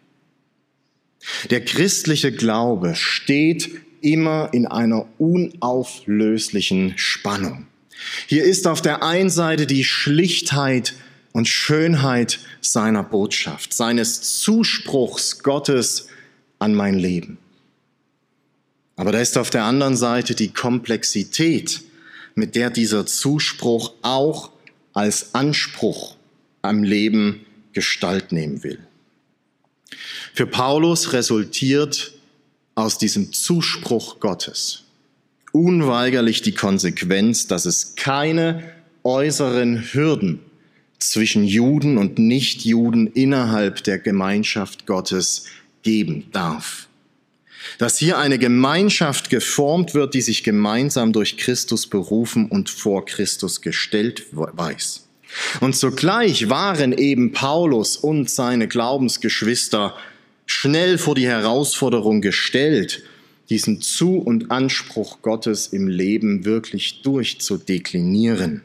Der 1.49 1.63
christliche 1.63 2.31
Glaube 2.31 2.95
steht 2.95 3.71
immer 4.01 4.49
in 4.51 4.67
einer 4.67 5.07
unauflöslichen 5.17 6.93
Spannung. 6.97 7.65
Hier 8.27 8.43
ist 8.43 8.67
auf 8.67 8.81
der 8.81 9.01
einen 9.01 9.29
Seite 9.29 9.65
die 9.65 9.85
Schlichtheit 9.85 10.93
und 11.31 11.47
Schönheit 11.47 12.39
seiner 12.59 13.03
Botschaft, 13.03 13.73
seines 13.73 14.41
Zuspruchs 14.41 15.39
Gottes 15.39 16.07
an 16.59 16.75
mein 16.75 16.99
Leben. 16.99 17.37
Aber 18.97 19.13
da 19.13 19.19
ist 19.19 19.37
auf 19.37 19.49
der 19.49 19.63
anderen 19.63 19.95
Seite 19.95 20.35
die 20.35 20.51
Komplexität, 20.51 21.81
mit 22.35 22.55
der 22.55 22.69
dieser 22.69 23.05
Zuspruch 23.05 23.93
auch 24.01 24.52
als 24.93 25.35
Anspruch 25.35 26.15
am 26.61 26.83
Leben 26.83 27.45
Gestalt 27.73 28.31
nehmen 28.31 28.63
will. 28.63 28.79
Für 30.33 30.47
Paulus 30.47 31.13
resultiert 31.13 32.13
aus 32.75 32.97
diesem 32.97 33.33
Zuspruch 33.33 34.19
Gottes 34.19 34.83
unweigerlich 35.53 36.41
die 36.41 36.53
Konsequenz, 36.53 37.47
dass 37.47 37.65
es 37.65 37.95
keine 37.95 38.63
äußeren 39.03 39.93
Hürden 39.93 40.39
zwischen 40.99 41.45
Juden 41.45 41.97
und 41.97 42.17
Nichtjuden 42.17 43.07
innerhalb 43.07 43.83
der 43.83 43.99
Gemeinschaft 43.99 44.85
Gottes 44.85 45.45
geben 45.83 46.25
darf. 46.31 46.87
Dass 47.77 47.97
hier 47.97 48.17
eine 48.17 48.39
Gemeinschaft 48.39 49.29
geformt 49.29 49.93
wird, 49.93 50.13
die 50.13 50.21
sich 50.21 50.43
gemeinsam 50.43 51.13
durch 51.13 51.37
Christus 51.37 51.87
berufen 51.87 52.47
und 52.49 52.69
vor 52.69 53.05
Christus 53.05 53.61
gestellt 53.61 54.25
weiß. 54.31 55.07
Und 55.61 55.75
zugleich 55.75 56.49
waren 56.49 56.93
eben 56.93 57.31
Paulus 57.31 57.97
und 57.97 58.29
seine 58.29 58.67
Glaubensgeschwister 58.67 59.95
schnell 60.45 60.97
vor 60.97 61.15
die 61.15 61.27
Herausforderung 61.27 62.21
gestellt, 62.21 63.03
diesen 63.49 63.81
Zu- 63.81 64.19
und 64.19 64.51
Anspruch 64.51 65.21
Gottes 65.21 65.67
im 65.67 65.87
Leben 65.87 66.45
wirklich 66.45 67.01
durchzudeklinieren. 67.01 68.61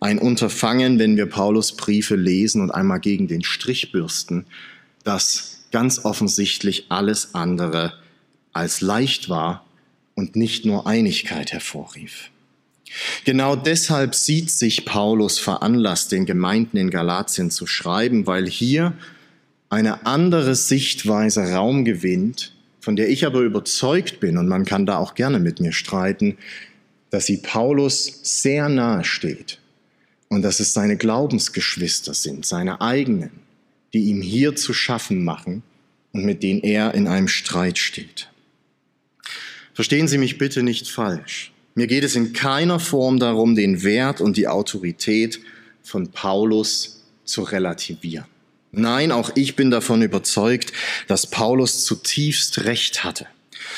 Ein 0.00 0.18
Unterfangen, 0.18 0.98
wenn 0.98 1.16
wir 1.16 1.26
Paulus 1.26 1.76
Briefe 1.76 2.16
lesen 2.16 2.60
und 2.60 2.70
einmal 2.70 3.00
gegen 3.00 3.28
den 3.28 3.44
Strich 3.44 3.92
bürsten, 3.92 4.46
das 5.04 5.60
ganz 5.70 6.04
offensichtlich 6.04 6.86
alles 6.88 7.34
andere 7.34 7.94
als 8.52 8.80
leicht 8.80 9.28
war 9.28 9.64
und 10.14 10.36
nicht 10.36 10.64
nur 10.64 10.86
Einigkeit 10.86 11.52
hervorrief. 11.52 12.30
Genau 13.24 13.56
deshalb 13.56 14.14
sieht 14.14 14.50
sich 14.50 14.84
Paulus 14.84 15.38
veranlasst, 15.38 16.12
den 16.12 16.26
Gemeinden 16.26 16.76
in 16.76 16.90
Galatien 16.90 17.50
zu 17.50 17.66
schreiben, 17.66 18.26
weil 18.26 18.46
hier 18.46 18.92
eine 19.70 20.04
andere 20.04 20.54
Sichtweise 20.54 21.52
Raum 21.52 21.84
gewinnt, 21.84 22.52
von 22.80 22.96
der 22.96 23.08
ich 23.08 23.24
aber 23.24 23.40
überzeugt 23.40 24.20
bin, 24.20 24.36
und 24.36 24.48
man 24.48 24.66
kann 24.66 24.84
da 24.84 24.98
auch 24.98 25.14
gerne 25.14 25.38
mit 25.38 25.60
mir 25.60 25.72
streiten, 25.72 26.36
dass 27.10 27.26
sie 27.26 27.38
Paulus 27.38 28.20
sehr 28.22 28.68
nahe 28.68 29.04
steht 29.04 29.58
und 30.28 30.42
dass 30.42 30.60
es 30.60 30.72
seine 30.72 30.96
Glaubensgeschwister 30.96 32.14
sind, 32.14 32.44
seine 32.44 32.80
eigenen, 32.80 33.30
die 33.94 34.04
ihm 34.04 34.20
hier 34.20 34.56
zu 34.56 34.74
schaffen 34.74 35.24
machen 35.24 35.62
und 36.12 36.24
mit 36.24 36.42
denen 36.42 36.60
er 36.60 36.94
in 36.94 37.06
einem 37.06 37.28
Streit 37.28 37.78
steht. 37.78 38.31
Verstehen 39.74 40.08
Sie 40.08 40.18
mich 40.18 40.38
bitte 40.38 40.62
nicht 40.62 40.88
falsch. 40.88 41.52
Mir 41.74 41.86
geht 41.86 42.04
es 42.04 42.16
in 42.16 42.32
keiner 42.32 42.78
Form 42.78 43.18
darum, 43.18 43.54
den 43.54 43.82
Wert 43.82 44.20
und 44.20 44.36
die 44.36 44.48
Autorität 44.48 45.40
von 45.82 46.10
Paulus 46.10 47.02
zu 47.24 47.42
relativieren. 47.42 48.26
Nein, 48.72 49.12
auch 49.12 49.30
ich 49.34 49.56
bin 49.56 49.70
davon 49.70 50.02
überzeugt, 50.02 50.72
dass 51.06 51.26
Paulus 51.26 51.84
zutiefst 51.84 52.64
recht 52.64 53.04
hatte. 53.04 53.26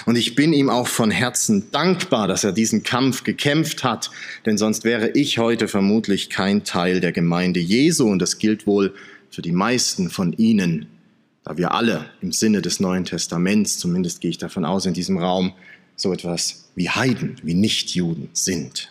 Und 0.06 0.16
ich 0.16 0.34
bin 0.34 0.52
ihm 0.52 0.70
auch 0.70 0.88
von 0.88 1.10
Herzen 1.10 1.70
dankbar, 1.70 2.26
dass 2.26 2.44
er 2.44 2.52
diesen 2.52 2.82
Kampf 2.82 3.22
gekämpft 3.22 3.84
hat, 3.84 4.10
denn 4.46 4.58
sonst 4.58 4.84
wäre 4.84 5.10
ich 5.10 5.38
heute 5.38 5.68
vermutlich 5.68 6.30
kein 6.30 6.64
Teil 6.64 7.00
der 7.00 7.12
Gemeinde 7.12 7.60
Jesu 7.60 8.08
und 8.08 8.20
das 8.20 8.38
gilt 8.38 8.66
wohl 8.66 8.94
für 9.30 9.42
die 9.42 9.52
meisten 9.52 10.10
von 10.10 10.32
Ihnen, 10.32 10.86
da 11.44 11.56
wir 11.56 11.72
alle 11.72 12.06
im 12.22 12.32
Sinne 12.32 12.62
des 12.62 12.80
Neuen 12.80 13.04
Testaments, 13.04 13.78
zumindest 13.78 14.20
gehe 14.20 14.30
ich 14.30 14.38
davon 14.38 14.64
aus, 14.64 14.86
in 14.86 14.94
diesem 14.94 15.18
Raum 15.18 15.52
so 15.96 16.12
etwas 16.12 16.64
wie 16.74 16.90
Heiden, 16.90 17.36
wie 17.42 17.54
Nichtjuden 17.54 18.28
sind. 18.32 18.90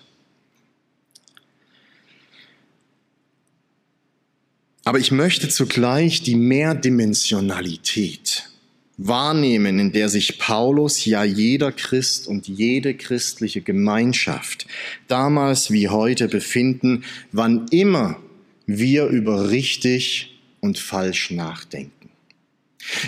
Aber 4.86 5.00
ich 5.00 5.12
möchte 5.12 5.48
zugleich 5.48 6.24
die 6.24 6.36
Mehrdimensionalität 6.36 8.50
wahrnehmen, 8.98 9.80
in 9.80 9.92
der 9.92 10.10
sich 10.10 10.40
Paulus, 10.40 11.06
ja 11.06 11.24
jeder 11.24 11.72
Christ 11.72 12.28
und 12.28 12.48
jede 12.48 12.94
christliche 12.94 13.62
Gemeinschaft 13.62 14.68
damals 15.08 15.72
wie 15.72 15.90
heute 15.90 16.28
befinden, 16.28 17.04
wann 17.32 17.68
immer 17.72 18.20
wir 18.66 19.08
über 19.08 19.50
richtig 19.50 20.38
und 20.60 20.78
falsch 20.78 21.32
nachdenken. 21.32 22.03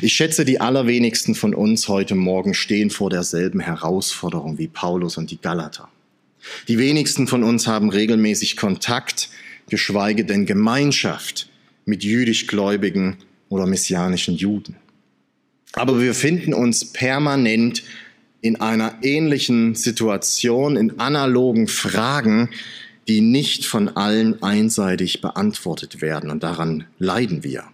Ich 0.01 0.13
schätze, 0.13 0.45
die 0.45 0.61
allerwenigsten 0.61 1.35
von 1.35 1.53
uns 1.53 1.87
heute 1.87 2.15
Morgen 2.15 2.53
stehen 2.53 2.89
vor 2.89 3.09
derselben 3.09 3.59
Herausforderung 3.59 4.57
wie 4.57 4.67
Paulus 4.67 5.17
und 5.17 5.31
die 5.31 5.41
Galater. 5.41 5.89
Die 6.67 6.77
wenigsten 6.77 7.27
von 7.27 7.43
uns 7.43 7.67
haben 7.67 7.89
regelmäßig 7.89 8.57
Kontakt, 8.57 9.29
geschweige 9.69 10.25
denn 10.25 10.45
Gemeinschaft 10.45 11.49
mit 11.85 12.03
jüdischgläubigen 12.03 13.17
oder 13.49 13.65
messianischen 13.65 14.35
Juden. 14.35 14.75
Aber 15.73 15.99
wir 16.01 16.13
finden 16.13 16.53
uns 16.53 16.85
permanent 16.93 17.83
in 18.41 18.61
einer 18.61 18.99
ähnlichen 19.01 19.75
Situation, 19.75 20.77
in 20.77 20.99
analogen 20.99 21.67
Fragen, 21.67 22.49
die 23.07 23.21
nicht 23.21 23.65
von 23.65 23.89
allen 23.89 24.41
einseitig 24.41 25.21
beantwortet 25.21 26.01
werden. 26.01 26.29
Und 26.29 26.43
daran 26.43 26.85
leiden 26.97 27.43
wir. 27.43 27.65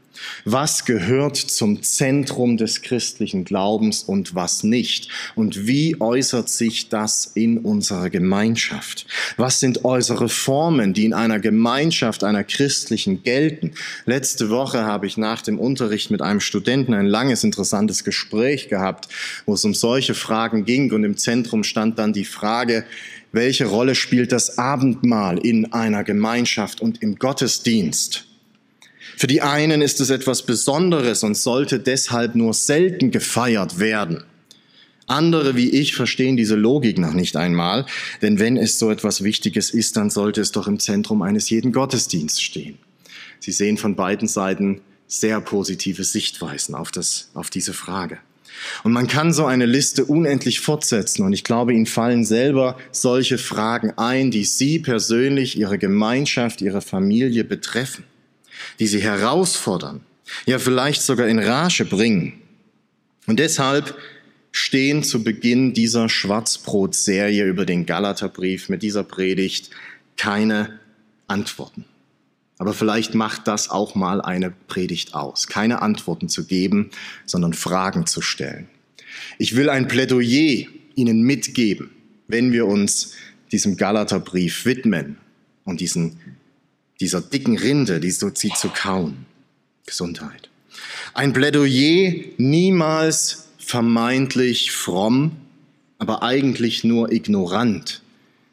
Was 0.45 0.85
gehört 0.85 1.37
zum 1.37 1.83
Zentrum 1.83 2.57
des 2.57 2.81
christlichen 2.81 3.45
Glaubens 3.45 4.03
und 4.03 4.35
was 4.35 4.63
nicht? 4.63 5.09
Und 5.35 5.67
wie 5.67 5.99
äußert 5.99 6.49
sich 6.49 6.89
das 6.89 7.31
in 7.35 7.59
unserer 7.59 8.09
Gemeinschaft? 8.09 9.05
Was 9.37 9.59
sind 9.59 9.85
äußere 9.85 10.29
Formen, 10.29 10.93
die 10.93 11.05
in 11.05 11.13
einer 11.13 11.39
Gemeinschaft, 11.39 12.23
einer 12.23 12.43
christlichen 12.43 13.23
gelten? 13.23 13.71
Letzte 14.05 14.49
Woche 14.49 14.83
habe 14.83 15.07
ich 15.07 15.17
nach 15.17 15.41
dem 15.41 15.59
Unterricht 15.59 16.11
mit 16.11 16.21
einem 16.21 16.39
Studenten 16.39 16.93
ein 16.93 17.05
langes, 17.05 17.43
interessantes 17.43 18.03
Gespräch 18.03 18.69
gehabt, 18.69 19.07
wo 19.45 19.53
es 19.53 19.65
um 19.65 19.73
solche 19.73 20.13
Fragen 20.13 20.65
ging 20.65 20.91
und 20.91 21.03
im 21.03 21.17
Zentrum 21.17 21.63
stand 21.63 21.99
dann 21.99 22.13
die 22.13 22.25
Frage, 22.25 22.85
welche 23.31 23.65
Rolle 23.65 23.95
spielt 23.95 24.31
das 24.31 24.57
Abendmahl 24.57 25.37
in 25.37 25.71
einer 25.71 26.03
Gemeinschaft 26.03 26.81
und 26.81 27.01
im 27.01 27.15
Gottesdienst? 27.15 28.30
Für 29.17 29.27
die 29.27 29.41
einen 29.41 29.81
ist 29.81 30.01
es 30.01 30.09
etwas 30.09 30.43
Besonderes 30.43 31.23
und 31.23 31.35
sollte 31.35 31.79
deshalb 31.79 32.35
nur 32.35 32.53
selten 32.53 33.11
gefeiert 33.11 33.79
werden. 33.79 34.23
Andere 35.07 35.55
wie 35.55 35.69
ich 35.69 35.93
verstehen 35.93 36.37
diese 36.37 36.55
Logik 36.55 36.97
noch 36.97 37.13
nicht 37.13 37.35
einmal, 37.35 37.85
denn 38.21 38.39
wenn 38.39 38.55
es 38.55 38.79
so 38.79 38.89
etwas 38.89 39.23
Wichtiges 39.23 39.71
ist, 39.71 39.97
dann 39.97 40.09
sollte 40.09 40.39
es 40.39 40.51
doch 40.51 40.67
im 40.67 40.79
Zentrum 40.79 41.21
eines 41.21 41.49
jeden 41.49 41.73
Gottesdienstes 41.73 42.41
stehen. 42.41 42.77
Sie 43.39 43.51
sehen 43.51 43.77
von 43.77 43.95
beiden 43.95 44.27
Seiten 44.27 44.81
sehr 45.07 45.41
positive 45.41 46.05
Sichtweisen 46.05 46.75
auf, 46.75 46.91
das, 46.91 47.29
auf 47.33 47.49
diese 47.49 47.73
Frage. 47.73 48.19
Und 48.83 48.93
man 48.93 49.07
kann 49.07 49.33
so 49.33 49.45
eine 49.45 49.65
Liste 49.65 50.05
unendlich 50.05 50.61
fortsetzen 50.61 51.25
und 51.25 51.33
ich 51.33 51.43
glaube, 51.43 51.73
Ihnen 51.73 51.87
fallen 51.87 52.23
selber 52.23 52.77
solche 52.91 53.37
Fragen 53.37 53.91
ein, 53.97 54.31
die 54.31 54.45
Sie 54.45 54.79
persönlich, 54.79 55.57
Ihre 55.57 55.77
Gemeinschaft, 55.77 56.61
Ihre 56.61 56.81
Familie 56.81 57.43
betreffen 57.43 58.05
die 58.79 58.87
sie 58.87 59.01
herausfordern, 59.01 60.01
ja 60.45 60.59
vielleicht 60.59 61.01
sogar 61.01 61.27
in 61.27 61.39
Rage 61.39 61.85
bringen. 61.85 62.41
Und 63.27 63.39
deshalb 63.39 63.95
stehen 64.51 65.03
zu 65.03 65.23
Beginn 65.23 65.73
dieser 65.73 66.09
Schwarzbrot-Serie 66.09 67.45
über 67.45 67.65
den 67.65 67.85
Galaterbrief 67.85 68.69
mit 68.69 68.83
dieser 68.83 69.03
Predigt 69.03 69.69
keine 70.17 70.79
Antworten. 71.27 71.85
Aber 72.57 72.73
vielleicht 72.73 73.15
macht 73.15 73.47
das 73.47 73.69
auch 73.69 73.95
mal 73.95 74.21
eine 74.21 74.51
Predigt 74.51 75.15
aus. 75.15 75.47
Keine 75.47 75.81
Antworten 75.81 76.29
zu 76.29 76.45
geben, 76.45 76.91
sondern 77.25 77.53
Fragen 77.53 78.05
zu 78.05 78.21
stellen. 78.21 78.67
Ich 79.39 79.55
will 79.55 79.69
ein 79.69 79.87
Plädoyer 79.87 80.67
Ihnen 80.93 81.23
mitgeben, 81.23 81.89
wenn 82.27 82.51
wir 82.51 82.67
uns 82.67 83.13
diesem 83.51 83.77
Galaterbrief 83.77 84.65
widmen 84.65 85.17
und 85.63 85.81
diesen 85.81 86.19
dieser 87.01 87.21
dicken 87.21 87.57
Rinde, 87.57 87.99
die 87.99 88.11
so 88.11 88.29
zieht 88.29 88.55
zu 88.57 88.69
kauen. 88.69 89.25
Gesundheit. 89.85 90.49
Ein 91.13 91.33
Plädoyer 91.33 92.13
niemals 92.37 93.49
vermeintlich 93.57 94.71
fromm, 94.71 95.31
aber 95.97 96.23
eigentlich 96.23 96.83
nur 96.83 97.11
ignorant, 97.11 98.01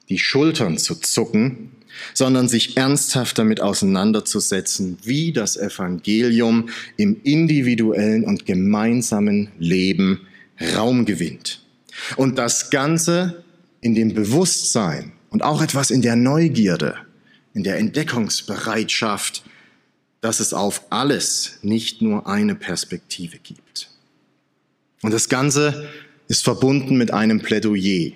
die 0.08 0.18
Schultern 0.18 0.78
zu 0.78 0.96
zucken, 0.96 1.70
sondern 2.14 2.48
sich 2.48 2.76
ernsthaft 2.76 3.38
damit 3.38 3.61
auseinanderzusetzen, 3.61 4.98
wie 5.02 5.32
das 5.32 5.56
Evangelium 5.56 6.68
im 6.96 7.20
individuellen 7.22 8.24
und 8.24 8.46
gemeinsamen 8.46 9.50
Leben 9.58 10.26
Raum 10.76 11.04
gewinnt. 11.04 11.61
Und 12.16 12.38
das 12.38 12.70
Ganze 12.70 13.44
in 13.80 13.94
dem 13.94 14.14
Bewusstsein 14.14 15.12
und 15.30 15.42
auch 15.42 15.62
etwas 15.62 15.90
in 15.90 16.02
der 16.02 16.16
Neugierde, 16.16 16.96
in 17.58 17.64
der 17.64 17.78
Entdeckungsbereitschaft, 17.78 19.42
dass 20.20 20.38
es 20.38 20.54
auf 20.54 20.82
alles 20.90 21.58
nicht 21.62 22.00
nur 22.00 22.28
eine 22.28 22.54
Perspektive 22.54 23.38
gibt. 23.38 23.90
Und 25.02 25.12
das 25.12 25.28
Ganze 25.28 25.88
ist 26.28 26.44
verbunden 26.44 26.96
mit 26.96 27.12
einem 27.12 27.40
Plädoyer. 27.40 28.12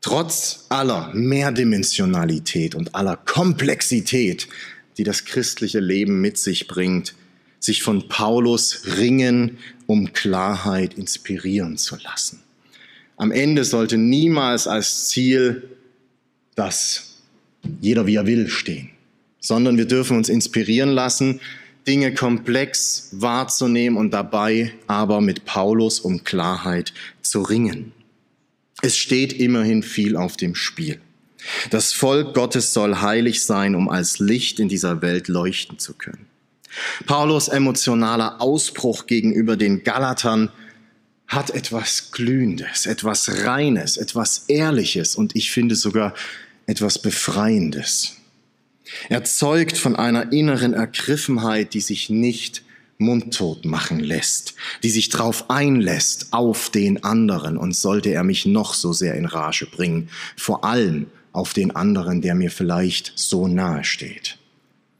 Trotz 0.00 0.66
aller 0.70 1.14
Mehrdimensionalität 1.14 2.74
und 2.74 2.96
aller 2.96 3.16
Komplexität, 3.16 4.48
die 4.98 5.04
das 5.04 5.24
christliche 5.24 5.78
Leben 5.78 6.20
mit 6.20 6.36
sich 6.36 6.66
bringt, 6.66 7.14
sich 7.60 7.84
von 7.84 8.08
Paulus 8.08 8.96
ringen, 8.98 9.58
um 9.86 10.12
Klarheit 10.12 10.94
inspirieren 10.94 11.78
zu 11.78 11.96
lassen. 12.02 12.42
Am 13.18 13.30
Ende 13.30 13.64
sollte 13.64 13.96
niemals 13.96 14.66
als 14.66 15.10
Ziel 15.10 15.70
das 16.56 17.05
jeder 17.80 18.06
wie 18.06 18.16
er 18.16 18.26
will 18.26 18.48
stehen 18.48 18.90
sondern 19.46 19.78
wir 19.78 19.86
dürfen 19.86 20.16
uns 20.16 20.28
inspirieren 20.28 20.90
lassen, 20.90 21.40
Dinge 21.86 22.14
komplex 22.14 23.10
wahrzunehmen 23.12 23.96
und 23.96 24.10
dabei 24.10 24.72
aber 24.88 25.20
mit 25.20 25.44
Paulus 25.44 26.00
um 26.00 26.24
Klarheit 26.24 26.92
zu 27.22 27.42
ringen. 27.42 27.92
Es 28.82 28.96
steht 28.96 29.32
immerhin 29.32 29.82
viel 29.82 30.16
auf 30.16 30.36
dem 30.36 30.54
Spiel. 30.54 31.00
Das 31.70 31.92
Volk 31.92 32.34
Gottes 32.34 32.72
soll 32.72 32.96
heilig 32.96 33.44
sein, 33.44 33.76
um 33.76 33.88
als 33.88 34.18
Licht 34.18 34.58
in 34.58 34.68
dieser 34.68 35.00
Welt 35.00 35.28
leuchten 35.28 35.78
zu 35.78 35.94
können. 35.94 36.26
Paulus 37.06 37.46
emotionaler 37.46 38.40
Ausbruch 38.40 39.06
gegenüber 39.06 39.56
den 39.56 39.84
Galatern 39.84 40.50
hat 41.28 41.50
etwas 41.50 42.10
Glühendes, 42.10 42.86
etwas 42.86 43.44
Reines, 43.44 43.96
etwas 43.96 44.44
Ehrliches 44.48 45.14
und 45.14 45.36
ich 45.36 45.52
finde 45.52 45.76
sogar 45.76 46.14
etwas 46.66 47.00
Befreiendes. 47.00 48.16
Er 49.08 49.24
zeugt 49.24 49.78
von 49.78 49.96
einer 49.96 50.32
inneren 50.32 50.74
Ergriffenheit, 50.74 51.74
die 51.74 51.80
sich 51.80 52.10
nicht 52.10 52.62
mundtot 52.98 53.64
machen 53.64 54.00
lässt, 54.00 54.54
die 54.82 54.90
sich 54.90 55.08
drauf 55.08 55.50
einlässt 55.50 56.32
auf 56.32 56.70
den 56.70 57.04
anderen 57.04 57.56
und 57.58 57.74
sollte 57.74 58.10
er 58.10 58.24
mich 58.24 58.46
noch 58.46 58.74
so 58.74 58.92
sehr 58.92 59.14
in 59.14 59.26
Rage 59.26 59.66
bringen, 59.66 60.08
vor 60.36 60.64
allem 60.64 61.06
auf 61.32 61.52
den 61.52 61.76
anderen, 61.76 62.22
der 62.22 62.34
mir 62.34 62.50
vielleicht 62.50 63.12
so 63.14 63.48
nahe 63.48 63.84
steht. 63.84 64.38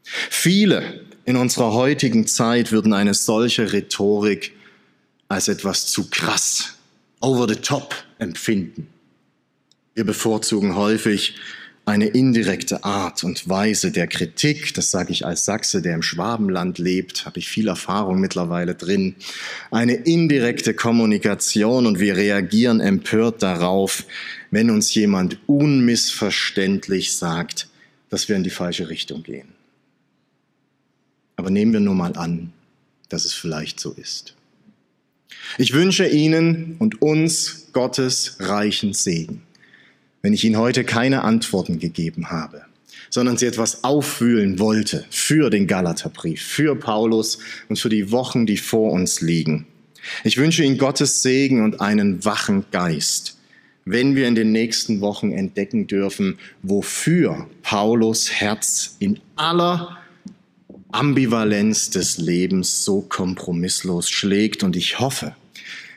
Viele 0.03 1.01
in 1.25 1.35
unserer 1.35 1.73
heutigen 1.73 2.27
Zeit 2.27 2.71
würden 2.71 2.93
eine 2.93 3.13
solche 3.13 3.73
Rhetorik 3.73 4.53
als 5.27 5.47
etwas 5.47 5.87
zu 5.87 6.09
krass, 6.09 6.75
over 7.19 7.47
the 7.49 7.55
top 7.55 7.95
empfinden. 8.19 8.87
Wir 9.97 10.03
bevorzugen 10.03 10.75
häufig 10.75 11.33
eine 11.85 12.05
indirekte 12.05 12.83
Art 12.83 13.23
und 13.23 13.49
Weise 13.49 13.91
der 13.91 14.05
Kritik, 14.05 14.75
das 14.75 14.91
sage 14.91 15.11
ich 15.11 15.25
als 15.25 15.43
Sachse, 15.43 15.81
der 15.81 15.95
im 15.95 16.03
Schwabenland 16.03 16.77
lebt, 16.77 17.25
habe 17.25 17.39
ich 17.39 17.47
viel 17.49 17.67
Erfahrung 17.67 18.19
mittlerweile 18.19 18.75
drin, 18.75 19.15
eine 19.71 19.95
indirekte 19.95 20.75
Kommunikation 20.75 21.87
und 21.87 21.99
wir 21.99 22.15
reagieren 22.15 22.79
empört 22.79 23.41
darauf, 23.41 24.05
wenn 24.51 24.69
uns 24.69 24.93
jemand 24.93 25.39
unmissverständlich 25.47 27.15
sagt, 27.15 27.67
dass 28.11 28.29
wir 28.29 28.35
in 28.35 28.43
die 28.43 28.51
falsche 28.51 28.89
Richtung 28.89 29.23
gehen. 29.23 29.47
Aber 31.37 31.49
nehmen 31.49 31.73
wir 31.73 31.79
nur 31.79 31.95
mal 31.95 32.15
an, 32.15 32.53
dass 33.09 33.25
es 33.25 33.33
vielleicht 33.33 33.79
so 33.79 33.93
ist. 33.93 34.35
Ich 35.57 35.73
wünsche 35.73 36.07
Ihnen 36.07 36.75
und 36.77 37.01
uns 37.01 37.69
Gottes 37.73 38.35
reichen 38.39 38.93
Segen 38.93 39.46
wenn 40.21 40.33
ich 40.33 40.43
Ihnen 40.43 40.57
heute 40.57 40.83
keine 40.83 41.23
Antworten 41.23 41.79
gegeben 41.79 42.29
habe, 42.29 42.63
sondern 43.09 43.37
Sie 43.37 43.45
etwas 43.45 43.83
aufwühlen 43.83 44.59
wollte 44.59 45.05
für 45.09 45.49
den 45.49 45.67
Galaterbrief, 45.67 46.41
für 46.41 46.75
Paulus 46.75 47.39
und 47.69 47.79
für 47.79 47.89
die 47.89 48.11
Wochen, 48.11 48.45
die 48.45 48.57
vor 48.57 48.91
uns 48.91 49.21
liegen. 49.21 49.67
Ich 50.23 50.37
wünsche 50.37 50.63
Ihnen 50.63 50.77
Gottes 50.77 51.21
Segen 51.21 51.63
und 51.63 51.81
einen 51.81 52.23
wachen 52.25 52.65
Geist, 52.71 53.37
wenn 53.85 54.15
wir 54.15 54.27
in 54.27 54.35
den 54.35 54.51
nächsten 54.51 55.01
Wochen 55.01 55.31
entdecken 55.31 55.87
dürfen, 55.87 56.39
wofür 56.61 57.47
Paulus 57.61 58.31
Herz 58.31 58.95
in 58.99 59.19
aller 59.35 59.97
Ambivalenz 60.91 61.89
des 61.89 62.17
Lebens 62.17 62.83
so 62.83 63.01
kompromisslos 63.01 64.09
schlägt. 64.09 64.63
Und 64.63 64.75
ich 64.75 64.99
hoffe, 64.99 65.35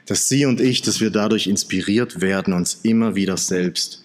dass 0.06 0.28
Sie 0.28 0.46
und 0.46 0.60
ich, 0.60 0.82
dass 0.82 1.00
wir 1.00 1.10
dadurch 1.10 1.46
inspiriert 1.46 2.20
werden, 2.20 2.52
uns 2.52 2.80
immer 2.82 3.14
wieder 3.14 3.36
selbst 3.36 4.04